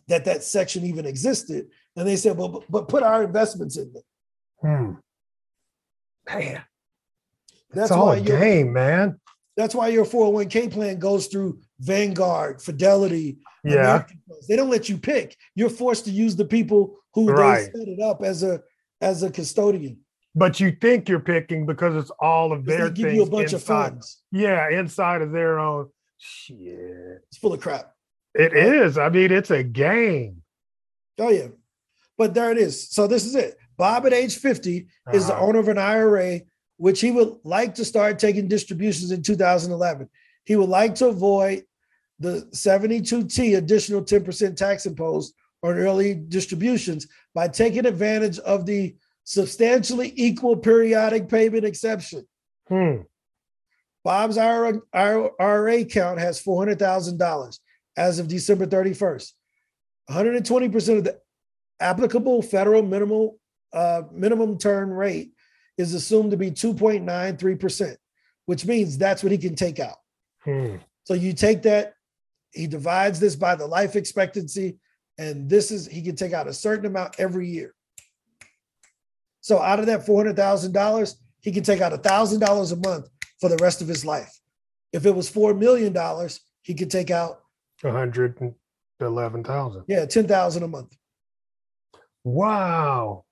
[0.06, 3.92] that that section even existed, and they said, "Well, but, but put our investments in
[3.92, 4.02] there."
[4.62, 4.92] Hmm.
[6.28, 6.62] Man,
[7.72, 9.20] That's it's all why game, man.
[9.56, 13.38] That's why your 401k plan goes through Vanguard, Fidelity.
[13.64, 14.04] Yeah.
[14.48, 15.36] They don't let you pick.
[15.54, 17.70] You're forced to use the people who Right.
[17.72, 18.62] they set it up as a
[19.00, 19.98] as a custodian.
[20.34, 23.52] But you think you're picking because it's all of their They give you a bunch
[23.52, 24.22] of funds.
[24.30, 25.88] Yeah, inside of their own.
[26.18, 27.22] Shit.
[27.28, 27.92] It's full of crap.
[28.34, 28.96] It is.
[28.98, 30.42] I mean, it's a game.
[31.18, 31.48] Oh yeah.
[32.16, 32.88] But there it is.
[32.90, 33.56] So this is it.
[33.76, 35.44] Bob at age 50 is the Uh-huh.
[35.46, 36.40] owner of an IRA,
[36.78, 40.08] which he would like to start taking distributions in 2011.
[40.44, 41.64] He would like to avoid
[42.18, 50.12] the 72T additional 10% tax imposed on early distributions by taking advantage of the substantially
[50.16, 52.26] equal periodic payment exception.
[52.68, 53.02] Hmm.
[54.04, 57.58] Bob's IRA, IRA account has $400,000
[57.96, 59.32] as of December 31st.
[60.10, 61.18] 120% of the
[61.80, 63.38] applicable federal minimal
[63.72, 65.32] uh, minimum turn rate
[65.78, 67.96] is assumed to be 2.93%,
[68.46, 69.96] which means that's what he can take out.
[70.44, 70.76] Hmm.
[71.04, 71.94] So you take that,
[72.52, 74.78] he divides this by the life expectancy,
[75.16, 77.74] and this is he can take out a certain amount every year.
[79.40, 83.08] So out of that $400,000, he can take out $1,000 a month
[83.40, 84.38] for the rest of his life.
[84.92, 85.96] If it was $4 million,
[86.62, 87.40] he could take out,
[87.80, 89.84] 111,000.
[89.86, 90.96] yeah, 10,000 a month.
[92.24, 93.24] Wow.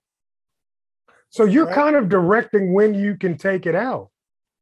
[1.37, 1.75] So you're Right.
[1.75, 4.09] kind of directing when you can take it out.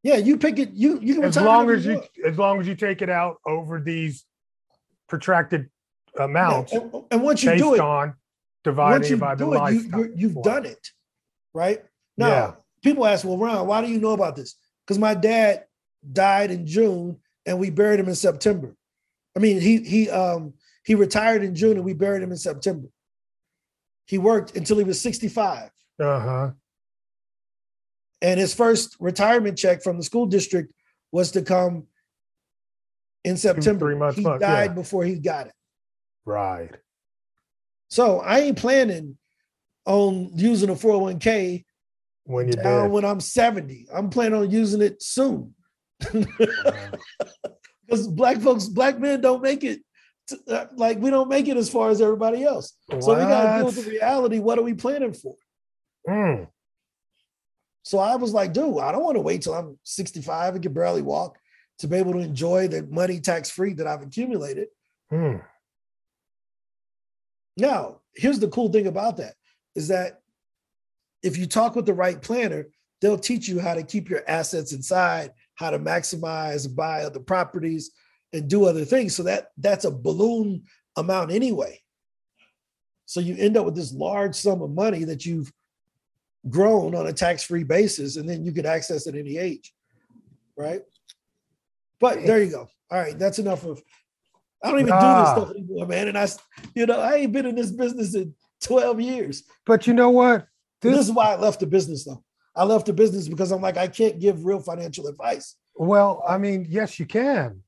[0.03, 2.75] Yeah, you pick it, you you can As long as you as long as you
[2.75, 4.25] take it out over these
[5.07, 5.69] protracted
[6.19, 8.15] amounts Yeah, and, and once you based do it, on
[8.65, 9.99] dividing you by the do it, you, lifetime.
[9.99, 10.41] you, you've Wow.
[10.43, 10.85] done it,
[11.53, 11.81] right?
[12.17, 12.51] Now, Yeah.
[12.83, 14.55] people ask, well, Ron, why do you know about this?
[14.85, 15.63] Because my dad
[16.11, 18.75] died in June and we buried him in September.
[19.33, 22.89] I mean, he he um he retired in June and we buried him in September.
[24.07, 25.71] He worked until he was 65.
[26.01, 26.51] Uh-huh.
[28.21, 30.73] And his first retirement check from the school district
[31.12, 31.88] was to come
[33.23, 33.86] in September.
[33.88, 34.67] three months, he month, yeah.
[34.67, 35.54] died before he got it.
[36.25, 36.71] Right.
[37.89, 39.17] So I ain't planning
[39.86, 41.63] on using a 401k
[42.25, 42.91] When you're down dead.
[42.91, 43.88] when I'm 70.
[43.93, 45.54] I'm planning on using it soon.
[47.88, 49.82] Because black folks, black men don't make it
[50.28, 52.75] to, uh, like we don't make it as far as everybody else.
[52.88, 53.04] What?
[53.04, 54.39] So we got to deal with the reality.
[54.39, 55.36] What are we planning for?
[56.10, 56.47] Mm.
[57.86, 60.74] So I was like, dude, I don't want to wait till I'm 65 and can
[60.74, 61.38] barely walk
[61.78, 64.69] to be able to enjoy the money tax free that I've accumulated.
[65.12, 65.43] Mm.
[67.58, 69.36] Now, here's the cool thing about that
[69.76, 70.21] is that
[71.21, 72.65] if you talk with the right planner,
[73.02, 77.91] they'll teach you how to keep your assets inside, how to maximize buy other properties
[78.34, 79.15] and do other things.
[79.15, 80.63] So that that's a balloon
[80.98, 81.84] amount anyway.
[83.06, 85.54] So you end up with this large sum of money that you've
[86.49, 89.73] grown on a tax-free basis, and then you can access at any age.
[90.58, 90.81] Right.
[91.99, 92.69] But there you go.
[92.91, 93.81] All right, that's enough of
[94.63, 96.08] I don't even do this stuff anymore, man.
[96.08, 96.27] And I,
[96.73, 99.43] you know, I ain't been in this business in 12 years.
[99.65, 100.47] But you know what?
[100.81, 102.23] This, this is why I left the business though.
[102.55, 105.55] I left the business because I'm like, I can't give real financial advice.
[105.75, 107.62] Well, I mean, yes, you can.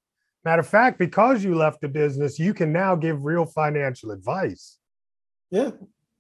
[0.44, 4.78] Matter of fact, because you left the business, you can now give real financial advice.
[5.52, 5.72] Yeah.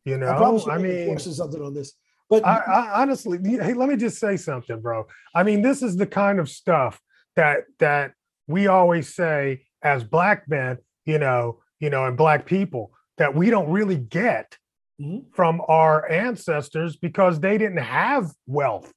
[0.05, 1.93] You know, I, I mean, something on this.
[2.29, 5.07] But I, I honestly, hey, let me just say something, bro.
[5.33, 7.01] I mean, this is the kind of stuff
[7.35, 8.11] that that
[8.47, 13.49] we always say as black men, you know, you know, and black people that we
[13.49, 14.57] don't really get
[15.01, 15.29] mm-hmm.
[15.33, 18.91] from our ancestors because they didn't have wealth.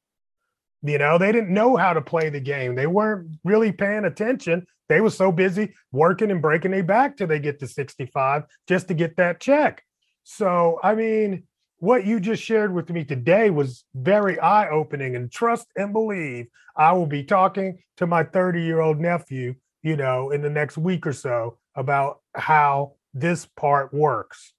[0.83, 2.75] You know, they didn't know how to play the game.
[2.75, 4.67] They weren't really paying attention.
[4.89, 8.89] They were so busy working and breaking their back till they get to 65 just
[8.89, 9.85] to get that check.
[10.25, 11.45] So, I mean,
[11.81, 16.47] what you just shared with me today was very eye opening and trust and believe
[16.77, 20.79] I will be talking to my 30 year old nephew, you know, in the next
[20.79, 24.53] week or so about how this part works.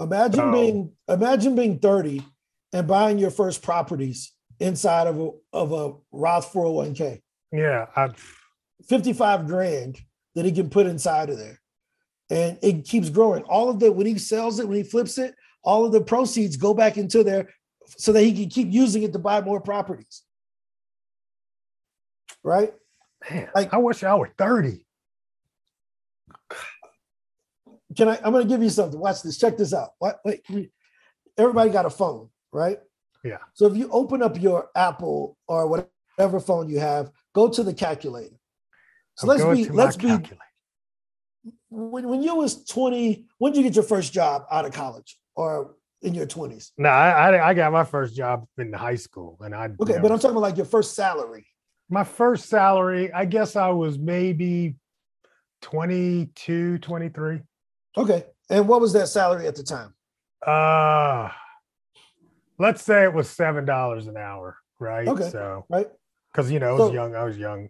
[0.00, 2.24] Imagine so, being imagine being 30
[2.72, 7.20] and buying your first properties inside of a of a Roth 401k.
[7.52, 8.08] Yeah, I,
[8.88, 10.00] 55 grand
[10.34, 11.60] that he can put inside of there.
[12.30, 13.42] And it keeps growing.
[13.44, 16.56] All of that when he sells it, when he flips it, all of the proceeds
[16.56, 17.48] go back into there
[17.86, 20.22] so that he can keep using it to buy more properties.
[22.42, 22.72] Right?
[23.30, 24.84] Man, like, I wish I were 30.
[27.96, 28.18] Can I?
[28.24, 28.98] I'm going to give you something.
[28.98, 29.38] Watch this.
[29.38, 29.90] Check this out.
[29.98, 30.20] What?
[30.24, 30.42] Wait,
[31.36, 32.78] everybody got a phone, right?
[33.22, 33.38] Yeah.
[33.52, 37.74] So if you open up your Apple or whatever phone you have, go to the
[37.74, 38.34] calculator.
[39.16, 40.18] So let's be let's be
[41.68, 45.18] when, when you was 20, when did you get your first job out of college?
[45.34, 46.72] Or in your 20s?
[46.78, 50.18] No, I, I got my first job in high school, and I okay, but I'm
[50.18, 51.46] talking about like your first salary.
[51.88, 54.76] My first salary, I guess I was maybe
[55.62, 57.40] 22, 23.
[57.96, 59.94] Okay, and what was that salary at the time?
[60.46, 61.28] Uh,
[62.58, 65.06] let's say it was seven dollars an hour, right?
[65.06, 65.88] Okay, so right,
[66.32, 67.14] because you know I was so, young.
[67.14, 67.68] I was young.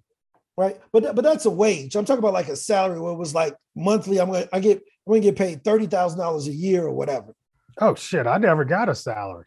[0.57, 1.97] Right, but but that's a wage.
[1.97, 4.21] I'm talking about like a salary where it was like monthly.
[4.21, 7.35] I'm gonna I get I'm gonna get paid thirty thousand dollars a year or whatever.
[7.81, 8.27] Oh shit!
[8.27, 9.47] I never got a salary.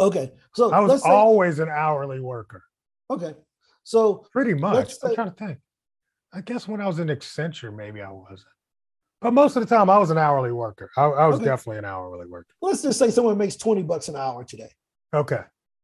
[0.00, 2.62] Okay, so I was say, always an hourly worker.
[3.10, 3.34] Okay,
[3.84, 4.94] so pretty much.
[4.94, 5.58] Say, I'm trying to think.
[6.32, 8.48] I guess when I was in Accenture, maybe I wasn't.
[9.20, 10.90] But most of the time, I was an hourly worker.
[10.96, 11.46] I, I was okay.
[11.46, 12.52] definitely an hourly worker.
[12.60, 14.70] Let's just say someone makes 20 bucks an hour today.
[15.14, 15.40] Okay.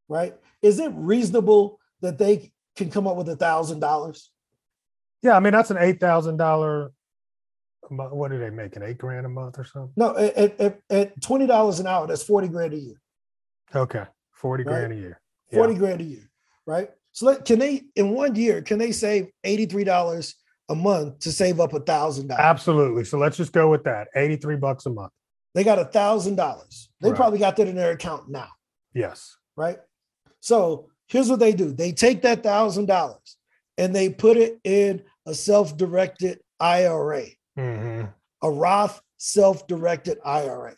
[0.09, 0.35] Right?
[0.61, 4.31] Is it reasonable that they can come up with a thousand dollars?
[5.23, 6.93] Yeah, I mean that's an eight thousand dollar
[7.91, 8.83] what are they making?
[8.83, 9.93] Eight grand a month or something?
[9.97, 13.01] No, at, at, at twenty dollars an hour, that's forty grand a year.
[13.75, 14.73] Okay, forty right?
[14.73, 15.21] grand a year.
[15.53, 16.31] Forty grand a year,
[16.67, 16.91] right?
[17.13, 20.37] So let, can they in one year can they save eighty three dollars
[20.69, 22.45] a month to save up a thousand dollars?
[22.45, 23.05] Absolutely.
[23.05, 24.09] So let's just go with that.
[24.15, 25.13] Eighty three bucks a month.
[25.55, 26.89] They got a thousand dollars.
[27.01, 27.17] They right.
[27.17, 28.49] probably got that in their account now.
[28.95, 29.37] Yes.
[29.57, 29.79] Right.
[30.39, 33.37] So here's what they do: they take that thousand dollars
[33.77, 37.25] and they put it in a self directed IRA
[37.61, 38.07] mm-hmm.
[38.43, 40.75] a Roth self directed IRA.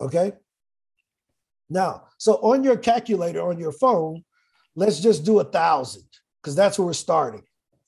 [0.00, 0.32] Okay.
[1.70, 4.24] Now, so on your calculator on your phone,
[4.74, 6.04] let's just do a thousand
[6.42, 7.42] because that's where we're starting.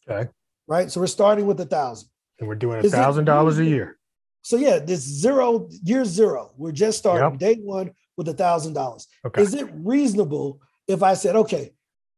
[0.09, 0.31] Okay.
[0.67, 0.91] Right.
[0.91, 2.09] So we're starting with a thousand.
[2.39, 3.99] And we're doing a thousand dollars a year.
[4.43, 6.53] So yeah, this zero year zero.
[6.57, 7.39] We're just starting yep.
[7.39, 9.07] day one with a thousand dollars.
[9.27, 9.43] Okay.
[9.43, 11.73] Is it reasonable if I said, okay,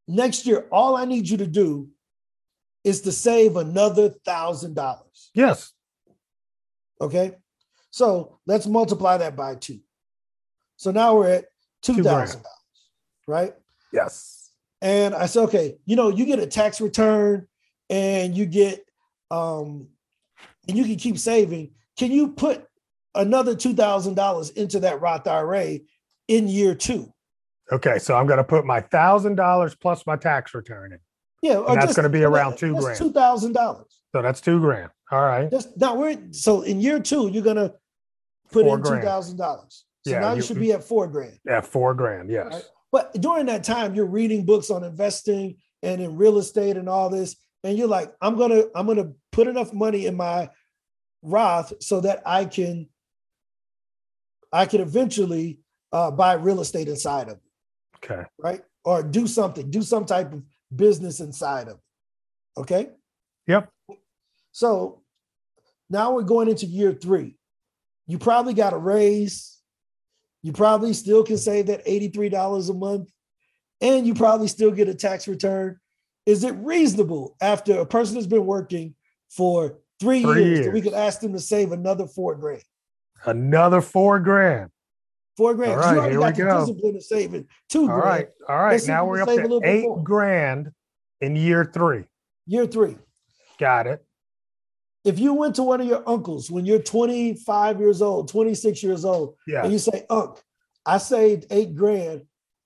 [0.08, 1.88] next year, all I need you to do
[2.84, 5.11] is to save another thousand dollars.
[5.34, 5.72] Yes.
[7.00, 7.32] Okay.
[7.90, 9.80] So let's multiply that by two.
[10.76, 11.44] So now we're at
[11.82, 12.88] two thousand dollars,
[13.26, 13.54] right?
[13.92, 14.50] Yes.
[14.80, 17.46] And I said, okay, you know, you get a tax return
[17.90, 18.84] and you get
[19.30, 19.88] um
[20.68, 21.72] and you can keep saving.
[21.96, 22.66] Can you put
[23.14, 25.78] another two thousand dollars into that Roth IRA
[26.28, 27.12] in year two?
[27.70, 30.98] Okay, so I'm going to put my thousand dollars plus my tax return in.
[31.42, 32.98] Yeah, and that's going to be around two grand.
[32.98, 34.00] Two thousand dollars.
[34.12, 34.90] So that's two grand.
[35.12, 35.50] All right.
[35.50, 37.74] Just now we're so in year two, you're going to
[38.50, 39.84] put four in two thousand dollars.
[40.04, 41.38] So yeah, now you, you, should be at four grand.
[41.46, 42.48] At four grand, yes.
[42.50, 42.64] Right?
[42.90, 47.10] But during that time, you're reading books on investing and in real estate and all
[47.10, 50.48] this, and you're like, I'm gonna I'm gonna put enough money in my
[51.22, 52.88] Roth so that I can
[54.50, 55.60] I can eventually
[55.92, 58.04] uh, buy real estate inside of it.
[58.04, 58.22] Okay.
[58.38, 58.62] Right.
[58.84, 60.42] Or do something, do some type of
[60.74, 62.60] business inside of it.
[62.60, 62.90] Okay.
[63.46, 63.70] Yep.
[64.50, 65.01] So
[65.92, 67.36] now we're going into year three.
[68.06, 69.58] You probably got a raise.
[70.42, 73.10] You probably still can save that $83 a month.
[73.80, 75.78] And you probably still get a tax return.
[76.24, 78.94] Is it reasonable after a person has been working
[79.30, 82.62] for three, three years, years, that we could ask them to save another four grand?
[83.24, 84.70] Another four grand.
[85.36, 85.72] Four grand.
[85.72, 86.60] All right, you already here got we the go.
[86.60, 88.04] discipline of saving two All grand.
[88.04, 88.28] right.
[88.48, 88.72] All right.
[88.72, 90.70] Let's Now we we're up to eight grand
[91.20, 92.04] in year three.
[92.46, 92.96] Year three.
[93.58, 94.04] Got it.
[95.04, 99.04] If you went to one of your uncles when you're 25 years old, 26 years
[99.04, 99.64] old, Yeah.
[99.64, 100.38] and you say, Unc,
[100.86, 102.22] I saved eight grand.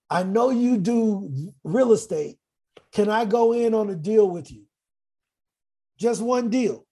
[0.09, 2.37] I know you do real estate.
[2.91, 4.63] Can I go in on a deal with you?
[5.97, 6.85] Just one deal.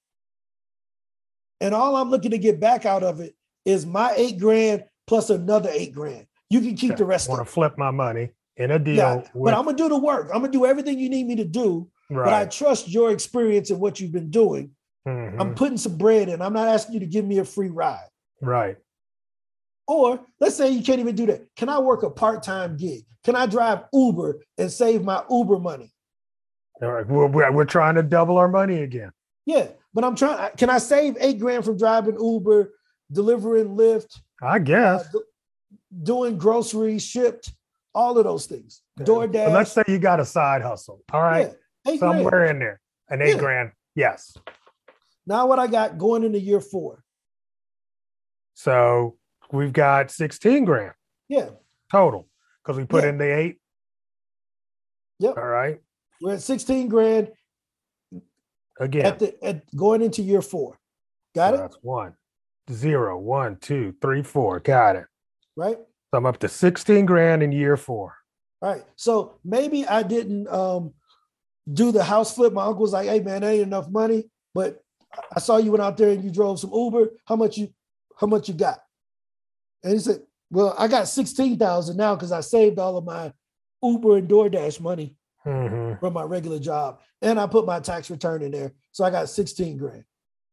[1.61, 5.29] And all I'm looking to get back out of it is my eight grand plus
[5.29, 6.25] another eight grand.
[6.49, 8.95] You can keep the rest I want to flip my money in a deal.
[8.95, 10.27] Yeah, with, but I'm gonna do the work.
[10.33, 11.89] I'm gonna do everything you need me to do.
[12.09, 14.71] But I trust your experience and what you've been doing.
[15.07, 15.39] Mhm.
[15.39, 16.41] I'm putting some bread in.
[16.41, 18.07] I'm not asking you to give me a free ride.
[18.41, 18.77] right.
[19.87, 21.43] Or let's say you can't even do that.
[21.55, 23.03] Can I work a part-time gig?
[23.23, 25.93] Can I drive Uber and save my Uber money?
[26.81, 27.05] All right.
[27.07, 29.11] We're, we're, trying to double our money again.
[29.45, 30.51] Yeah, but I'm trying.
[30.57, 32.73] Can I save eight grand from driving Uber,
[33.11, 35.07] delivering Lyft, I uh, guess.
[35.11, 35.23] do-
[36.01, 37.53] doing groceries shipped,
[37.93, 38.81] all of those things?
[38.99, 39.33] DoorDash.
[39.33, 40.99] But let's say you got a side hustle.
[41.13, 41.53] All right.
[41.85, 42.15] yeah, eight grand.
[42.17, 42.81] Somewhere in there.
[43.09, 43.39] An eight Yeah.
[43.39, 43.71] grand.
[43.93, 44.35] Yes.
[45.27, 47.03] Now what I got going into year four?
[48.53, 49.17] So
[49.51, 50.93] we've got 16 grand
[51.27, 51.49] Yeah,
[51.91, 52.27] total
[52.63, 53.09] because we put Yeah.
[53.09, 53.59] in the eight.
[55.19, 55.37] Yep.
[55.37, 55.79] All right.
[56.21, 57.31] we're at 16 grand
[58.79, 59.05] Again.
[59.05, 60.77] at the at going into year four.
[61.33, 61.57] Got so it?
[61.59, 62.15] That's one,
[62.71, 64.59] zero, one, two, three, four.
[64.59, 65.05] Got it.
[65.55, 65.77] Right?
[65.77, 68.15] So I'm up to 16 grand in year four.
[68.61, 68.83] All right.
[68.95, 70.93] So maybe I didn't um,
[71.71, 72.53] do the house flip.
[72.53, 74.81] My uncle was like, "Hey man, that ain't enough money." But
[75.35, 77.11] I saw you went out there and you drove some Uber.
[77.25, 77.69] How much you?
[78.17, 78.79] How much you got?
[79.83, 83.33] And he said, "Well, I got sixteen thousand now because I saved all of my
[83.83, 85.99] Uber and DoorDash money Mhm.
[85.99, 89.29] from my regular job, and I put my tax return in there, so I got
[89.29, 90.05] sixteen grand."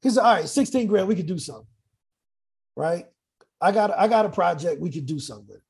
[0.02, 1.66] He said, "All right, sixteen grand, we could do something."
[2.76, 3.06] Right?
[3.60, 5.60] I got I got a project we could do something.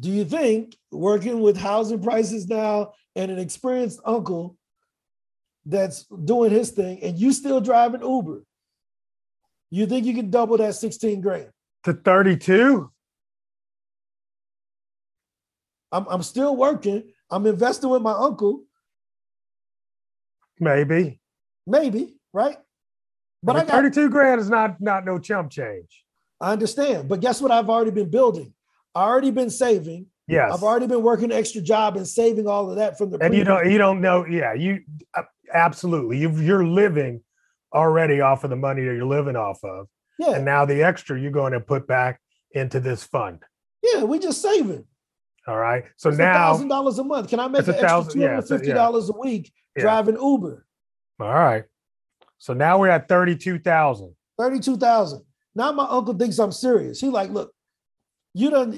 [0.00, 4.56] Do you think working with housing prices now and an experienced uncle
[5.64, 8.42] that's doing his thing and you still driving Uber,
[9.70, 11.48] you think you can double that 16 grand?
[11.84, 12.90] To 32?
[15.90, 17.04] I'm, I'm still working.
[17.30, 18.62] I'm investing with my uncle,
[20.60, 21.20] Maybe.
[21.66, 22.56] maybe, right?
[23.42, 26.04] But I I got 32 grand is not not no chump change.
[26.40, 27.08] I understand.
[27.08, 28.52] But guess what I've already been building?
[28.94, 30.06] I already been saving.
[30.28, 30.52] Yes.
[30.54, 33.34] I've already been working an extra job and saving all of that from the and
[33.34, 34.80] you don't you don't know yeah you
[35.14, 35.22] uh,
[35.54, 37.22] absolutely you you're living
[37.74, 39.86] already off of the money that you're living off of
[40.18, 42.20] yeah, and now the extra you're going to put back
[42.52, 43.40] into this fund
[43.82, 44.84] yeah, we just saving.
[45.48, 47.28] all right so It's now thousand dollars a month.
[47.28, 49.82] Can I make an extra thousand- two yeah, it's a- dollars week Yeah.
[49.82, 50.66] driving Uber?
[51.20, 51.64] all right
[52.38, 55.22] so now we're at 32,000 Thirty-two thousand.
[55.54, 57.00] Now my uncle thinks I'm serious.
[57.00, 57.52] He like, look,
[58.34, 58.72] you don't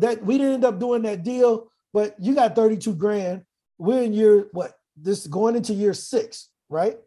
[0.00, 0.22] that.
[0.24, 3.42] We didn't end up doing that deal, but you got thirty-two grand.
[3.78, 4.74] We're in year what?
[5.02, 6.98] This going into year six, right?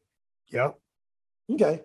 [0.50, 0.76] yep
[1.52, 1.82] Okay.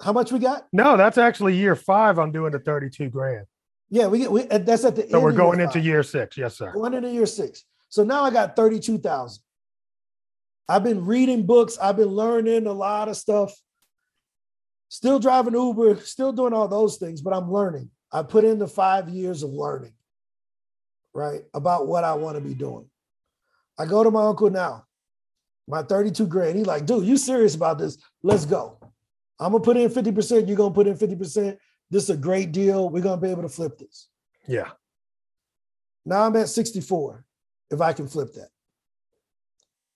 [0.00, 0.66] How much we got?
[0.72, 3.46] no that's actually year 5 I'm doing the 32 grand
[3.90, 4.30] Yeah, we get.
[4.32, 5.10] We, uh, that's at the end.
[5.12, 5.84] so we're going year into five.
[5.84, 7.64] year 6 yes sir going into year six.
[7.88, 9.42] So now I got 32,000.
[10.68, 13.52] I've been reading books, I've been learning a lot of stuff.
[14.88, 17.90] Still driving Uber, still doing all those things, but I'm learning.
[18.12, 19.92] I put in the five years of learning,
[21.14, 21.42] right?
[21.54, 22.89] About what I want to be doing.
[23.78, 24.86] I go to my uncle now,
[25.66, 26.56] my 32 grand.
[26.58, 27.96] He's like, dude, you serious about this?
[28.22, 28.78] Let's go.
[29.38, 31.56] I'm gonna put in 50%, you're gonna put in 50%.
[31.90, 32.88] This is a great deal.
[32.90, 34.08] We're gonna be able to flip this.
[34.46, 34.68] yeah
[36.04, 37.24] Now I'm at 64
[37.70, 38.48] if I can flip that.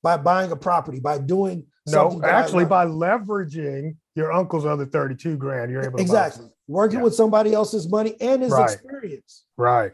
[0.02, 5.70] By buying a property, by doing no actually by leveraging your uncle's other 32 grand
[5.70, 7.04] you're able to exactly working Yeah.
[7.04, 8.72] with somebody else's money and his Right.
[8.72, 9.92] experience, right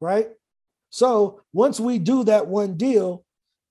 [0.00, 0.28] right?
[0.90, 3.24] So once we do that one deal,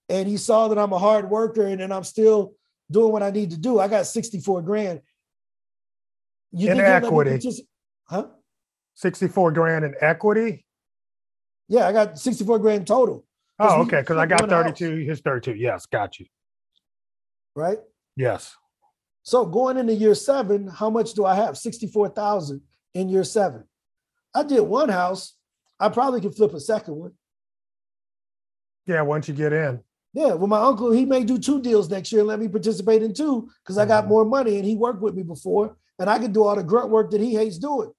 [0.08, 2.54] and he saw that I'm a hard worker and then I'm still
[2.90, 5.02] doing what I need to do, I got 64 grand.
[6.52, 7.50] You In think he'll let me equity.
[8.06, 8.28] Huh?
[8.96, 10.66] 64 grand in equity
[11.68, 13.24] Yeah, I got 64 grand total.
[13.60, 16.26] oh okay because I got 32 his 32 yes got you
[17.56, 17.78] right?
[18.16, 18.56] yes
[19.24, 21.56] So going into year seven, how much do I have?
[21.58, 22.62] 64,000
[22.96, 23.64] in year seven.
[24.34, 25.36] I did one house.
[25.80, 27.12] I probably could flip a second one.
[28.86, 29.80] Yeah, once you get in.
[30.14, 33.04] Yeah, well, my uncle, he may do two deals next year and let me participate
[33.04, 34.10] in two because I got Mhm.
[34.10, 36.90] more money and he worked with me before and I can do all the grunt
[36.90, 37.92] work that he hates doing.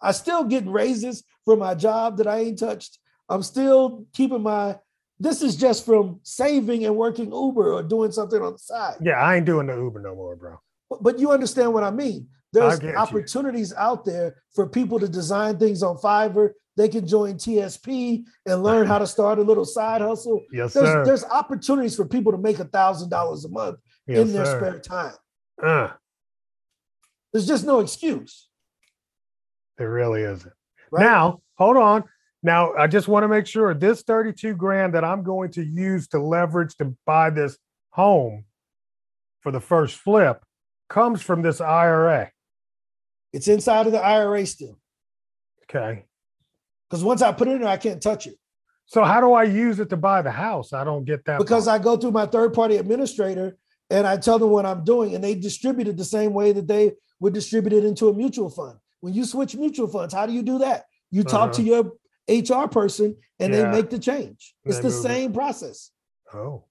[0.00, 2.98] I still get raises from my job that I ain't touched.
[3.28, 4.78] I'm still keeping my
[5.20, 8.96] This is just from saving and working Uber or doing something on the side.
[9.00, 10.58] Yeah, I ain't doing the Uber no more, bro.
[10.90, 12.28] But, but you understand what I mean.
[12.54, 13.76] There's opportunities you.
[13.76, 16.50] out there for people to design things on Fiverr.
[16.76, 20.42] They can join TSP and learn how to start a little side hustle.
[20.52, 21.04] Yes, there's, sir.
[21.04, 24.58] There's opportunities for people to make a thousand dollars a month yes, in their sir.
[24.58, 25.14] spare time.
[25.62, 25.90] Uh.
[27.32, 28.48] There's just no excuse.
[29.76, 30.52] There really isn't.
[30.92, 31.04] Right?
[31.04, 32.04] Now, hold on.
[32.44, 36.06] Now, I just want to make sure this 32 grand that I'm going to use
[36.08, 37.58] to leverage to buy this
[37.90, 38.44] home
[39.40, 40.44] for the first flip
[40.88, 42.30] comes from this IRA.
[43.34, 44.78] It's inside of the IRA still.
[45.64, 46.04] Okay.
[46.88, 48.36] Because once I put it in there, I can't touch it.
[48.86, 50.72] So how do I use it to buy the house?
[50.72, 51.38] I don't get that.
[51.38, 51.80] Because part.
[51.80, 53.56] I go through my third party administrator
[53.90, 56.68] and I tell them what I'm doing, and they distribute it the same way that
[56.68, 58.78] they would distribute it into a mutual fund.
[59.00, 60.84] When you switch mutual funds, how do you do that?
[61.10, 61.52] You talk uh-huh.
[61.54, 61.92] to your
[62.28, 63.62] HR person and yeah.
[63.62, 64.54] they make the change.
[64.64, 65.34] It's the same it.
[65.34, 65.90] process.
[66.32, 66.64] Oh.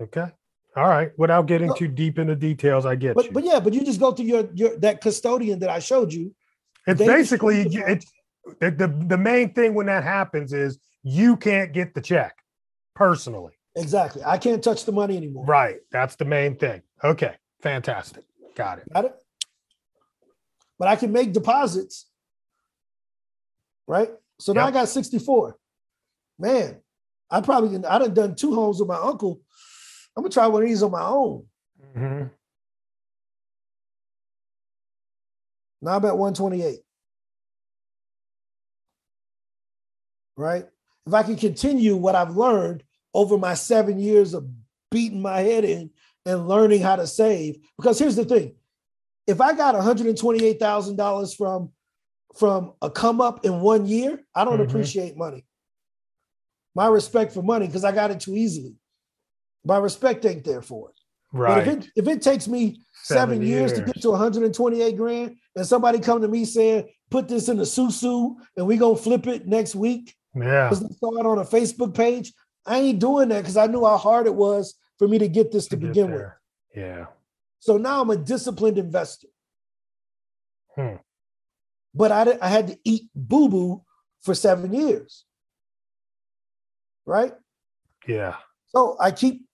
[0.00, 0.30] Okay.
[0.76, 1.10] All right.
[1.18, 3.32] Without getting too deep into details, I get but, you.
[3.32, 6.34] But yeah, but you just go to your your that custodian that I showed you.
[6.86, 8.10] It's basically it's
[8.60, 12.36] the, the the main thing when that happens is you can't get the check
[12.94, 13.52] personally.
[13.76, 14.22] Exactly.
[14.24, 15.44] I can't touch the money anymore.
[15.46, 15.76] Right.
[15.90, 16.82] That's the main thing.
[17.02, 17.34] Okay.
[17.62, 18.24] Fantastic.
[18.54, 18.92] Got it.
[18.92, 19.14] Got it.
[20.78, 22.06] But I can make deposits
[23.86, 24.10] right?
[24.38, 24.68] So now yep.
[24.68, 25.56] I got 64.
[26.38, 26.76] Man,
[27.30, 29.40] I probably I done done two homes with my uncle.
[30.16, 31.46] I'm gonna try one of these on my own.
[31.96, 32.26] Mm-hmm.
[35.82, 36.80] Now I'm at 128.
[40.36, 40.66] Right?
[41.06, 42.84] If I can continue what I've learned
[43.14, 44.46] over my seven years of
[44.90, 45.90] beating my head in
[46.24, 48.54] and learning how to save, because here's the thing:
[49.26, 51.70] if I got $128,000 from
[52.34, 54.62] from a come up in one year, I don't mm-hmm.
[54.62, 55.44] appreciate money.
[56.74, 58.76] My respect for money, because I got it too easily.
[59.64, 60.96] My respect ain't there for it.
[61.32, 61.64] Right.
[61.64, 64.96] But if it if it takes me seven, seven years, years, to get to 128
[64.96, 68.96] grand, and somebody come to me saying, put this in a susu and we gonna
[68.96, 70.14] flip it next week.
[70.34, 70.68] Yeah.
[70.68, 72.32] Because they saw it on a Facebook page.
[72.66, 75.52] I ain't doing that because I knew how hard it was for me to get
[75.52, 76.22] this to, to begin with.
[76.74, 77.06] Yeah.
[77.60, 79.28] So now I'm a disciplined investor.
[80.74, 80.96] Hmm
[81.94, 83.82] but I, I had to eat boo boo
[84.22, 85.24] for seven years.
[87.04, 87.32] Right?
[88.06, 88.36] Yeah.
[88.68, 89.44] So I keep,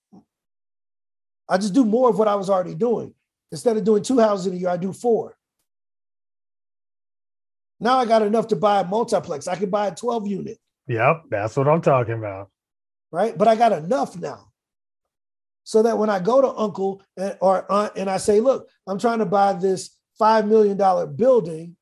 [1.49, 3.14] I just do more of what I was already doing.
[3.51, 5.36] Instead of doing two houses in a year, I do four.
[7.80, 9.49] Now I got enough to buy a multiplex.
[9.49, 10.59] I can buy a 12 unit.
[10.88, 12.51] Yep, that's what I'm talking about.
[13.11, 13.36] Right?
[13.36, 14.49] But I got enough now.
[15.64, 18.99] So that when I go to uncle and, or aunt and I say, look, I'm
[18.99, 20.76] trying to buy this $5 million
[21.14, 21.76] building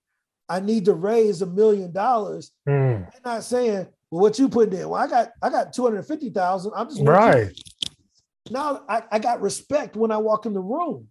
[0.48, 2.52] I need to raise a million dollars.
[2.68, 3.10] Mm.
[3.10, 4.88] They're not saying, well, what you put in?
[4.88, 6.72] Well, I got I got 250,000.
[6.74, 7.50] I'm just right.
[8.50, 11.08] Now I, I got respect when I walk in the room.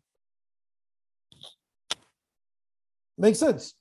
[3.18, 3.74] Makes sense.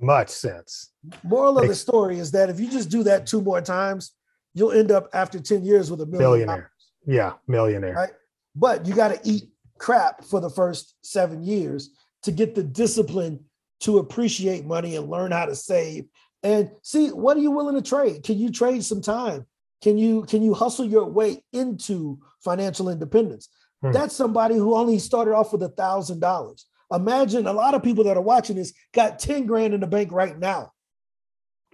[0.00, 0.90] Much sense.
[1.22, 4.12] Moral Makes- of the story is that if you just do that two more times,
[4.54, 6.64] you'll end up after 10 years with a million.
[7.06, 7.94] Yeah, millionaire.
[7.94, 8.10] Right.
[8.54, 9.44] But you got to eat
[9.78, 11.90] crap for the first seven years
[12.22, 13.44] to get the discipline
[13.80, 16.04] to appreciate money and learn how to save.
[16.44, 18.22] And see, what are you willing to trade?
[18.22, 19.46] Can you trade some time?
[19.82, 23.48] Can you can you hustle your way into financial independence?
[23.82, 23.92] Hmm.
[23.92, 26.66] That's somebody who only started off with a thousand dollars.
[26.92, 30.12] Imagine a lot of people that are watching this got 10 grand in the bank
[30.12, 30.72] right now.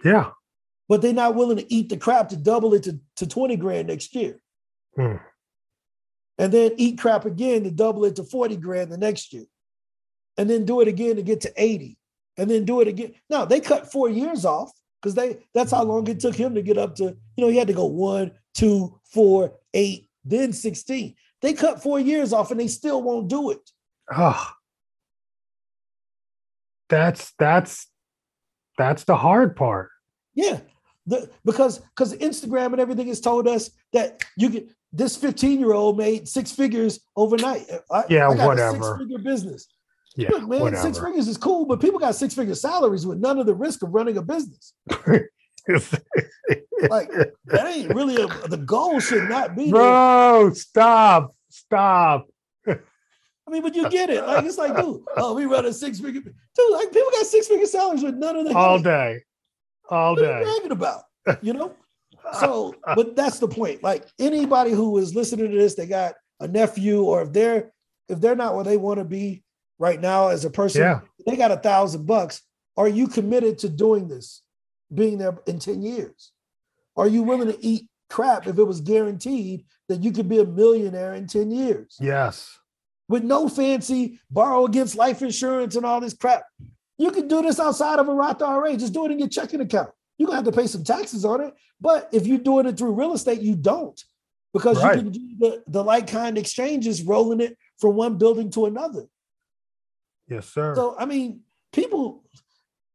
[0.03, 0.31] Yeah.
[0.87, 3.89] But they're not willing to eat the crap to double it to, to 20 grand
[3.89, 4.41] next year.
[4.95, 5.17] Hmm.
[6.37, 9.43] And then eat crap again to double it to 40 grand the next year.
[10.37, 11.97] And then do it again to get to 80
[12.37, 13.13] and then do it again.
[13.29, 14.71] No, they cut four years off
[15.01, 17.57] because they that's how long it took him to get up to, you know, he
[17.57, 21.15] had to go one, two, four, eight, then 16.
[21.41, 23.71] They cut four years off and they still won't do it.
[24.15, 24.51] Oh,
[26.89, 27.87] that's that's
[28.77, 29.89] that's the hard part.
[30.33, 30.59] Yeah.
[31.05, 35.73] The, because because Instagram and everything has told us that you can this 15 year
[35.73, 37.65] old made six figures overnight.
[37.91, 38.83] I, yeah, I whatever.
[38.83, 39.67] six figure business.
[40.19, 40.81] Yeah, Look, man, whatever.
[40.81, 43.83] six figures is cool, but people got six figure salaries with none of the risk
[43.83, 44.73] of running a business.
[46.89, 47.09] like
[47.45, 48.99] that ain't really a, the goal.
[48.99, 49.71] Should not be.
[49.71, 50.55] Bro, there.
[50.55, 52.27] stop, stop.
[52.67, 54.25] I mean, but you get it.
[54.27, 56.19] Like it's like, dude, oh, we run a six figure.
[56.19, 59.21] Dude, like people got six figure salaries with none of the all day,
[59.89, 60.33] all what day.
[60.33, 61.03] Are you bragging about,
[61.41, 61.71] you know.
[62.41, 63.83] So, but that's the point.
[63.83, 67.71] Like anybody who is listening to this, they got a nephew, or if they're
[68.09, 69.43] if they're not where they want to be,
[69.79, 70.99] right now as a person, yeah.
[71.25, 72.41] they got a thousand bucks.
[72.77, 74.43] Are you committed to doing this,
[74.93, 76.31] being there in 10 years?
[76.95, 80.45] Are you willing to eat crap if it was guaranteed that you could be a
[80.45, 81.97] millionaire in 10 years?
[81.99, 82.57] Yes.
[83.07, 86.43] With no fancy borrow against life insurance and all this crap.
[86.97, 88.75] You can do this outside of a Roth IRA.
[88.75, 89.89] Just do it in your checking account.
[90.17, 91.53] You're gonna have to pay some taxes on it.
[91.79, 93.99] But if you're doing it through real estate, you don't
[94.53, 94.97] because Right.
[94.97, 99.05] you can do the, the like kind exchanges, rolling it from one building to another.
[100.29, 100.75] Yes, sir.
[100.75, 101.41] So I mean,
[101.73, 102.23] people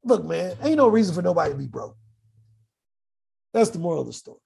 [0.05, 1.97] look, man, ain't no reason for nobody to be broke.
[3.53, 4.39] That's the moral of the story.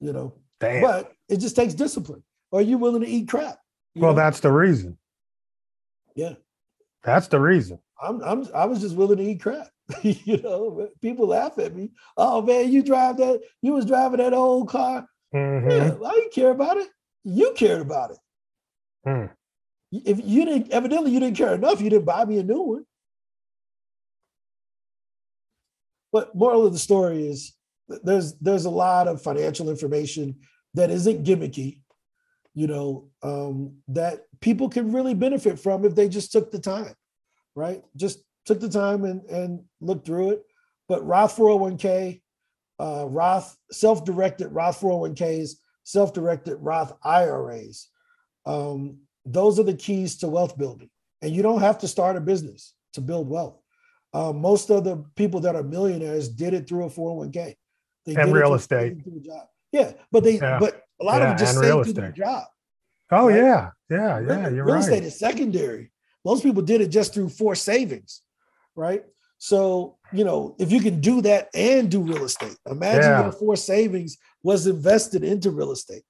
[0.00, 0.82] You know, Damn.
[0.82, 2.22] but it just takes discipline.
[2.52, 3.58] Are you willing to eat crap?
[3.94, 4.16] Well, know?
[4.16, 4.96] that's the reason.
[6.14, 6.34] Yeah.
[7.02, 7.78] That's the reason.
[8.00, 9.68] I'm, I'm I was just willing to eat crap.
[10.02, 11.90] you know, people laugh at me.
[12.16, 15.06] Oh man, you drive that, you was driving that old car.
[15.34, 15.70] Mhm.
[15.70, 16.88] Yeah, I didn't care about it.
[17.24, 18.18] You cared about it.
[19.04, 19.26] Hmm.
[19.90, 22.84] If you didn't, evidently you didn't care enough, you didn't buy me a new one.
[26.12, 27.54] But moral of the story is
[27.88, 30.36] there's there's a lot of financial information
[30.74, 31.80] that isn't gimmicky,
[32.54, 36.94] you know, um, that people can really benefit from if they just took the time,
[37.54, 37.82] right?
[37.96, 40.42] Just took the time and and looked through it.
[40.88, 42.22] But Roth 401k,
[42.78, 45.52] uh, Roth self-directed Roth 401ks,
[45.84, 47.88] self-directed Roth IRAs.
[48.46, 49.00] Um,
[49.32, 50.90] those are the keys to wealth building.
[51.22, 53.60] And you don't have to start a business to build wealth.
[54.12, 57.56] Uh, most of the people that are millionaires did it through a 401k.
[58.06, 58.96] They And did real estate.
[59.72, 60.58] Yeah, but they Yeah.
[60.58, 62.44] but a lot Yeah, of them just saved through their job.
[63.10, 63.36] Oh Right?
[63.36, 64.48] yeah, yeah, yeah.
[64.48, 64.82] You're real right.
[64.82, 65.90] estate is secondary.
[66.24, 68.22] Most people did it just through forced savings,
[68.74, 69.04] right?
[69.38, 73.22] So, you know, if you can do that and do real estate, imagine Yeah.
[73.24, 76.02] your forced savings was invested into real estate,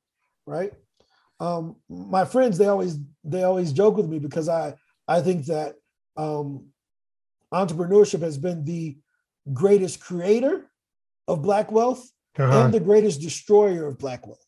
[0.46, 0.72] right?
[1.40, 4.74] Um, my friends, they always they always joke with me because I
[5.06, 5.74] I think that
[6.16, 6.66] um,
[7.52, 8.96] entrepreneurship has been the
[9.52, 10.66] greatest creator
[11.26, 12.64] of black wealth Uh-huh.
[12.64, 14.44] and the greatest destroyer of black wealth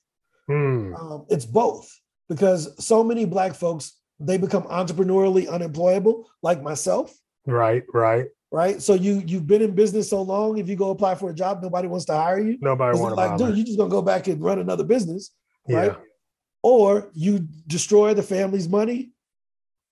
[0.47, 0.95] Hmm.
[0.95, 1.88] um, it's both
[2.28, 7.14] because so many black folks they become entrepreneurially unemployable like myself
[7.47, 8.26] Right, right.
[8.53, 11.34] right so you you've been in business so long if you go apply for a
[11.34, 13.91] job nobody wants to hire you Nobody want they're to like dude you're just gonna
[13.99, 15.30] go back and run another business
[15.68, 15.97] right Yeah.
[16.62, 19.11] Or you destroy the family's money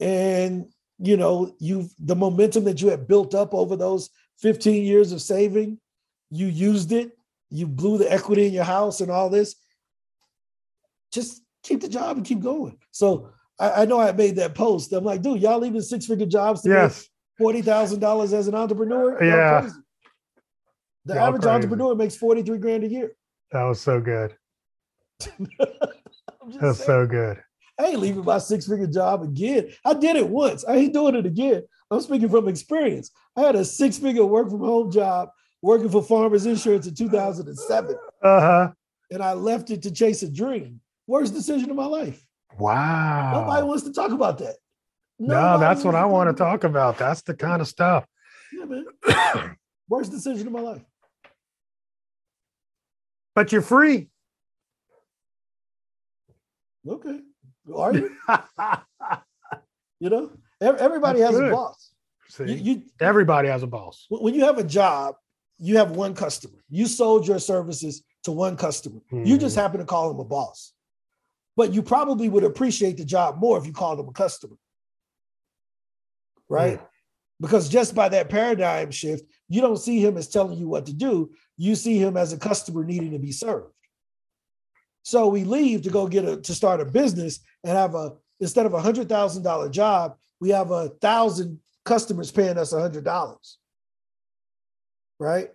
[0.01, 0.66] and
[0.99, 4.11] you know you've the momentum that you had built up over those
[4.41, 5.79] 15 years of saving
[6.31, 7.12] you used it
[7.51, 9.55] you blew the equity in your house and all this
[11.12, 14.93] just keep the job and keep going so i, I know i made that post
[14.93, 17.09] i'm like dude y'all leaving six-figure jobs to Yes.
[17.41, 19.69] $40000 as an entrepreneur Yeah.
[21.05, 21.55] the Y'all average crazy.
[21.55, 23.16] entrepreneur makes 43 grand a year
[23.53, 24.37] That was so good.
[26.49, 26.87] I'm just That saying.
[26.87, 27.43] so good.
[27.79, 29.71] I ain't leaving my six figure job again.
[29.85, 30.65] I did it once.
[30.65, 31.63] I ain't doing it again.
[31.91, 33.11] I'm speaking from experience.
[33.37, 35.29] I had a six figure work from home job
[35.63, 38.71] working for Farmers Insurance in 2007, Uh-huh.
[39.11, 40.81] and I left it to chase a dream.
[41.07, 42.25] Worst decision of my life.
[42.59, 43.33] Wow.
[43.43, 44.57] Nobody wants to talk about that.
[45.19, 46.99] no, that's what I want to talk about.
[46.99, 48.05] That's the kind of stuff.
[48.53, 49.57] Yeah, man.
[49.89, 50.83] Worst decision of my life.
[53.35, 54.09] but you're free.
[56.89, 57.20] Okay.
[57.74, 58.16] Are you?
[60.01, 60.30] You know,
[60.61, 61.91] everybody That's has a boss.
[62.28, 64.07] See, You, you everybody has a boss.
[64.11, 65.16] when you have a job,
[65.59, 66.55] you have one customer.
[66.70, 69.01] You sold your services to one customer.
[69.11, 69.61] You just Mhm.
[69.61, 70.72] happen to call him a boss.
[71.57, 74.55] But you probably would appreciate the job more if you called him a customer.
[76.49, 76.80] Right?
[77.41, 80.93] Because just by that paradigm shift, you don't see him as telling you what to
[80.93, 81.32] do.
[81.57, 83.72] You see him as a customer needing to be served.
[85.09, 88.67] So we leave to go get a to start a business and have a instead
[88.67, 93.05] of a hundred thousand dollar job, we have a thousand customers paying us a hundred
[93.05, 93.57] dollars.
[95.19, 95.49] Right?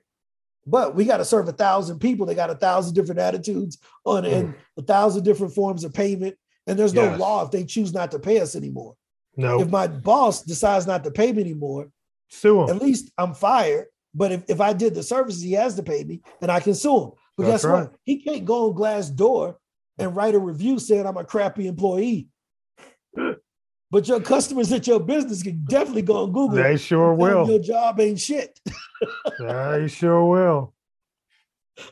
[0.65, 2.25] But we got to serve a thousand people.
[2.25, 4.57] They got a thousand different attitudes on it and mm.
[4.77, 6.35] a thousand different forms of payment.
[6.65, 7.19] And there's no Yes.
[7.19, 8.95] law if they choose not to pay us anymore.
[9.37, 11.89] No, If my boss decides not to pay me anymore,
[12.27, 12.69] sue him.
[12.69, 13.85] at least I'm fired.
[14.15, 16.73] But if, if I did the services, he has to pay me and I can
[16.73, 17.11] sue him.
[17.37, 17.81] But That's guess right.
[17.81, 17.95] what?
[18.03, 19.55] He can't go on Glassdoor
[19.97, 22.27] and write a review saying I'm a crappy employee.
[23.91, 26.61] but your customers at your business can definitely go on Google.
[26.61, 27.49] They sure will.
[27.49, 28.59] Your job ain't shit.
[29.39, 30.73] They sure will.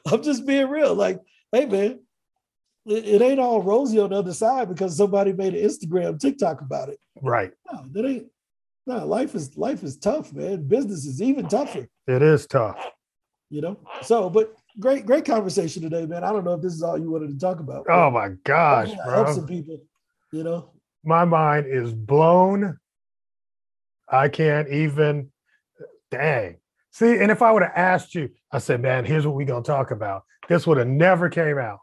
[0.09, 0.93] I'm just being real.
[0.95, 1.19] Like,
[1.51, 1.99] hey man,
[2.85, 6.61] it, it ain't all rosy on the other side because somebody made an Instagram TikTok
[6.61, 6.99] about it.
[7.21, 7.51] Right.
[7.71, 8.27] No, that ain't.
[8.87, 10.67] No, life is life is tough, man.
[10.67, 11.87] Business is even tougher.
[12.07, 12.77] It is tough.
[13.49, 13.77] you know.
[14.03, 16.23] So, but great, great conversation today, man.
[16.23, 17.85] I don't know if this is all you wanted to talk about.
[17.89, 19.79] Oh my gosh, I help some people.
[20.31, 20.71] You know,
[21.03, 22.77] My mind is blown.
[24.07, 25.31] I can't even.
[26.09, 26.57] Dang.
[26.91, 29.63] See, and if I would have asked you, I said, man, here's what we're gonna
[29.63, 30.23] talk about.
[30.49, 31.79] This would have never came out.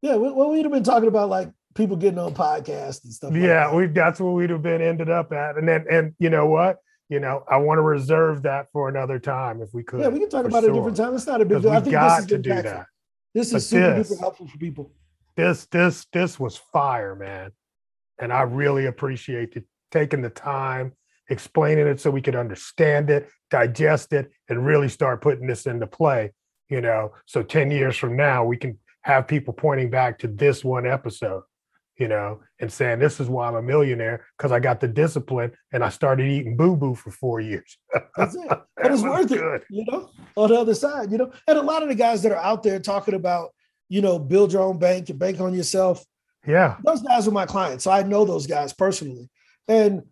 [0.00, 3.34] Yeah, well, we'd have been talking about like people getting on podcasts and stuff.
[3.34, 5.56] Yeah, like we that's what we'd have been ended up at.
[5.56, 6.78] And then and you know what?
[7.08, 10.00] You know, I want to reserve that for another time if we could.
[10.00, 10.70] Yeah, we can talk about sure.
[10.70, 11.14] it a different time.
[11.14, 11.70] It's not a big deal.
[11.70, 12.86] I think got this is to do that.
[13.34, 14.92] This is but super this, duper helpful for people.
[15.36, 17.52] This this this was fire, man.
[18.18, 20.92] And I really appreciate you taking the time,
[21.30, 25.86] explaining it so we could understand it, digest it, and really start putting this into
[25.86, 26.32] play.
[26.68, 30.62] You know, so 10 years from now, we can have people pointing back to this
[30.62, 31.42] one episode
[31.98, 35.52] you know, and saying this is why I'm a millionaire because I got the discipline
[35.72, 37.76] and I started eating boo boo for four years.
[38.16, 38.50] That's it.
[38.80, 39.62] And it's worth good.
[39.62, 41.32] it, you know, on the other side, you know.
[41.48, 43.50] And a lot of the guys that are out there talking about,
[43.88, 46.04] you know, build your own bank and bank on yourself.
[46.46, 46.76] Yeah.
[46.84, 47.82] Those guys are my clients.
[47.82, 49.28] So I know those guys personally.
[49.66, 50.04] And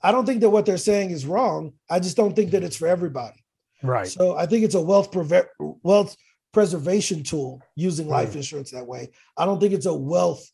[0.00, 1.72] I don't think that what they're saying is wrong.
[1.90, 3.44] I just don't think that it's for everybody.
[3.82, 4.06] Right.
[4.06, 6.16] So I think it's a wealth preve- wealth
[6.52, 8.36] preservation tool using life mm.
[8.36, 9.10] insurance that way.
[9.36, 10.48] I don't think it's a wealth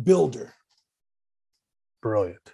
[0.00, 0.54] builder.
[2.00, 2.52] Brilliant.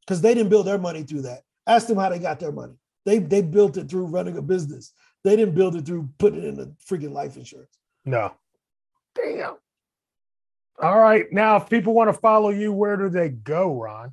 [0.00, 1.42] Because they didn't build their money through that.
[1.66, 2.74] Ask them how they got their money.
[3.04, 4.92] They they built it through running a business.
[5.24, 7.78] They didn't build it through putting it in a freaking life insurance.
[8.04, 8.32] No.
[9.14, 9.56] Damn.
[10.80, 11.26] All right.
[11.32, 14.12] Now, if people want to follow you, where do they go, Ron?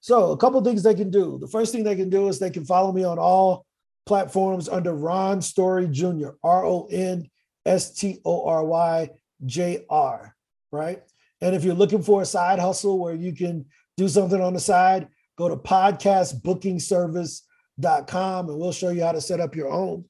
[0.00, 1.38] So, a couple things they can do.
[1.38, 3.66] The first thing they can do is they can follow me on all
[4.06, 6.30] platforms under Ron Story Jr.
[6.42, 7.28] R O N
[7.66, 9.10] S T O R Y
[9.44, 10.34] J R.
[10.70, 11.02] Right.
[11.40, 13.66] And if you're looking for a side hustle where you can
[13.96, 19.40] do something on the side, go to podcastbookingservice.com and we'll show you how to set
[19.40, 20.04] up your own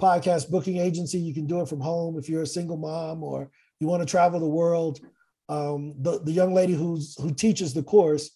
[0.00, 1.18] podcast booking agency.
[1.18, 3.50] You can do it from home if you're a single mom or
[3.80, 5.00] you want to travel the world.
[5.48, 8.30] Um, the, the young lady who's who teaches the course,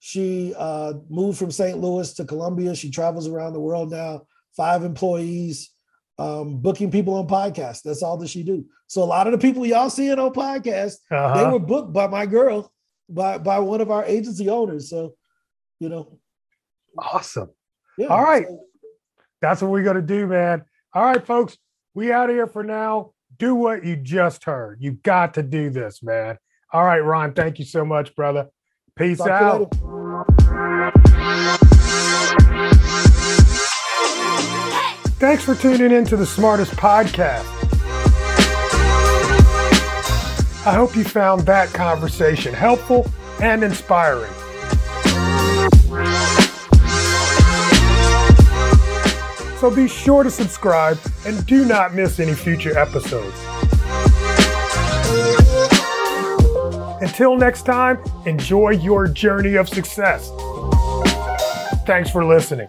[0.00, 1.78] she uh, moved from St.
[1.78, 2.74] Louis to Columbia.
[2.74, 4.22] She travels around the world now,
[4.56, 5.70] five employees
[6.18, 7.82] um, booking people on podcasts.
[7.82, 8.66] That's all that she do.
[8.86, 11.44] So a lot of the people y'all seeing on podcasts, uh-huh.
[11.44, 12.72] they were booked by my girl,
[13.08, 14.90] by by one of our agency owners.
[14.90, 15.14] So,
[15.78, 16.18] you know,
[16.98, 17.50] awesome.
[17.96, 18.60] Yeah, all right, so,
[19.40, 20.64] that's what we're gonna do, man.
[20.94, 21.56] All right, folks,
[21.94, 23.12] we out of here for now.
[23.38, 24.78] Do what you just heard.
[24.80, 26.38] You got to do this, man.
[26.72, 27.34] All right, Ron.
[27.34, 28.48] Thank you so much, brother.
[28.96, 29.72] Peace out.
[35.18, 37.44] Thanks for tuning in to the Smartest Podcast.
[40.64, 43.10] I hope you found that conversation helpful
[43.42, 44.32] and inspiring.
[49.58, 53.36] So be sure to subscribe and do not miss any future episodes.
[57.02, 60.30] Until next time, enjoy your journey of success.
[61.86, 62.68] Thanks for listening.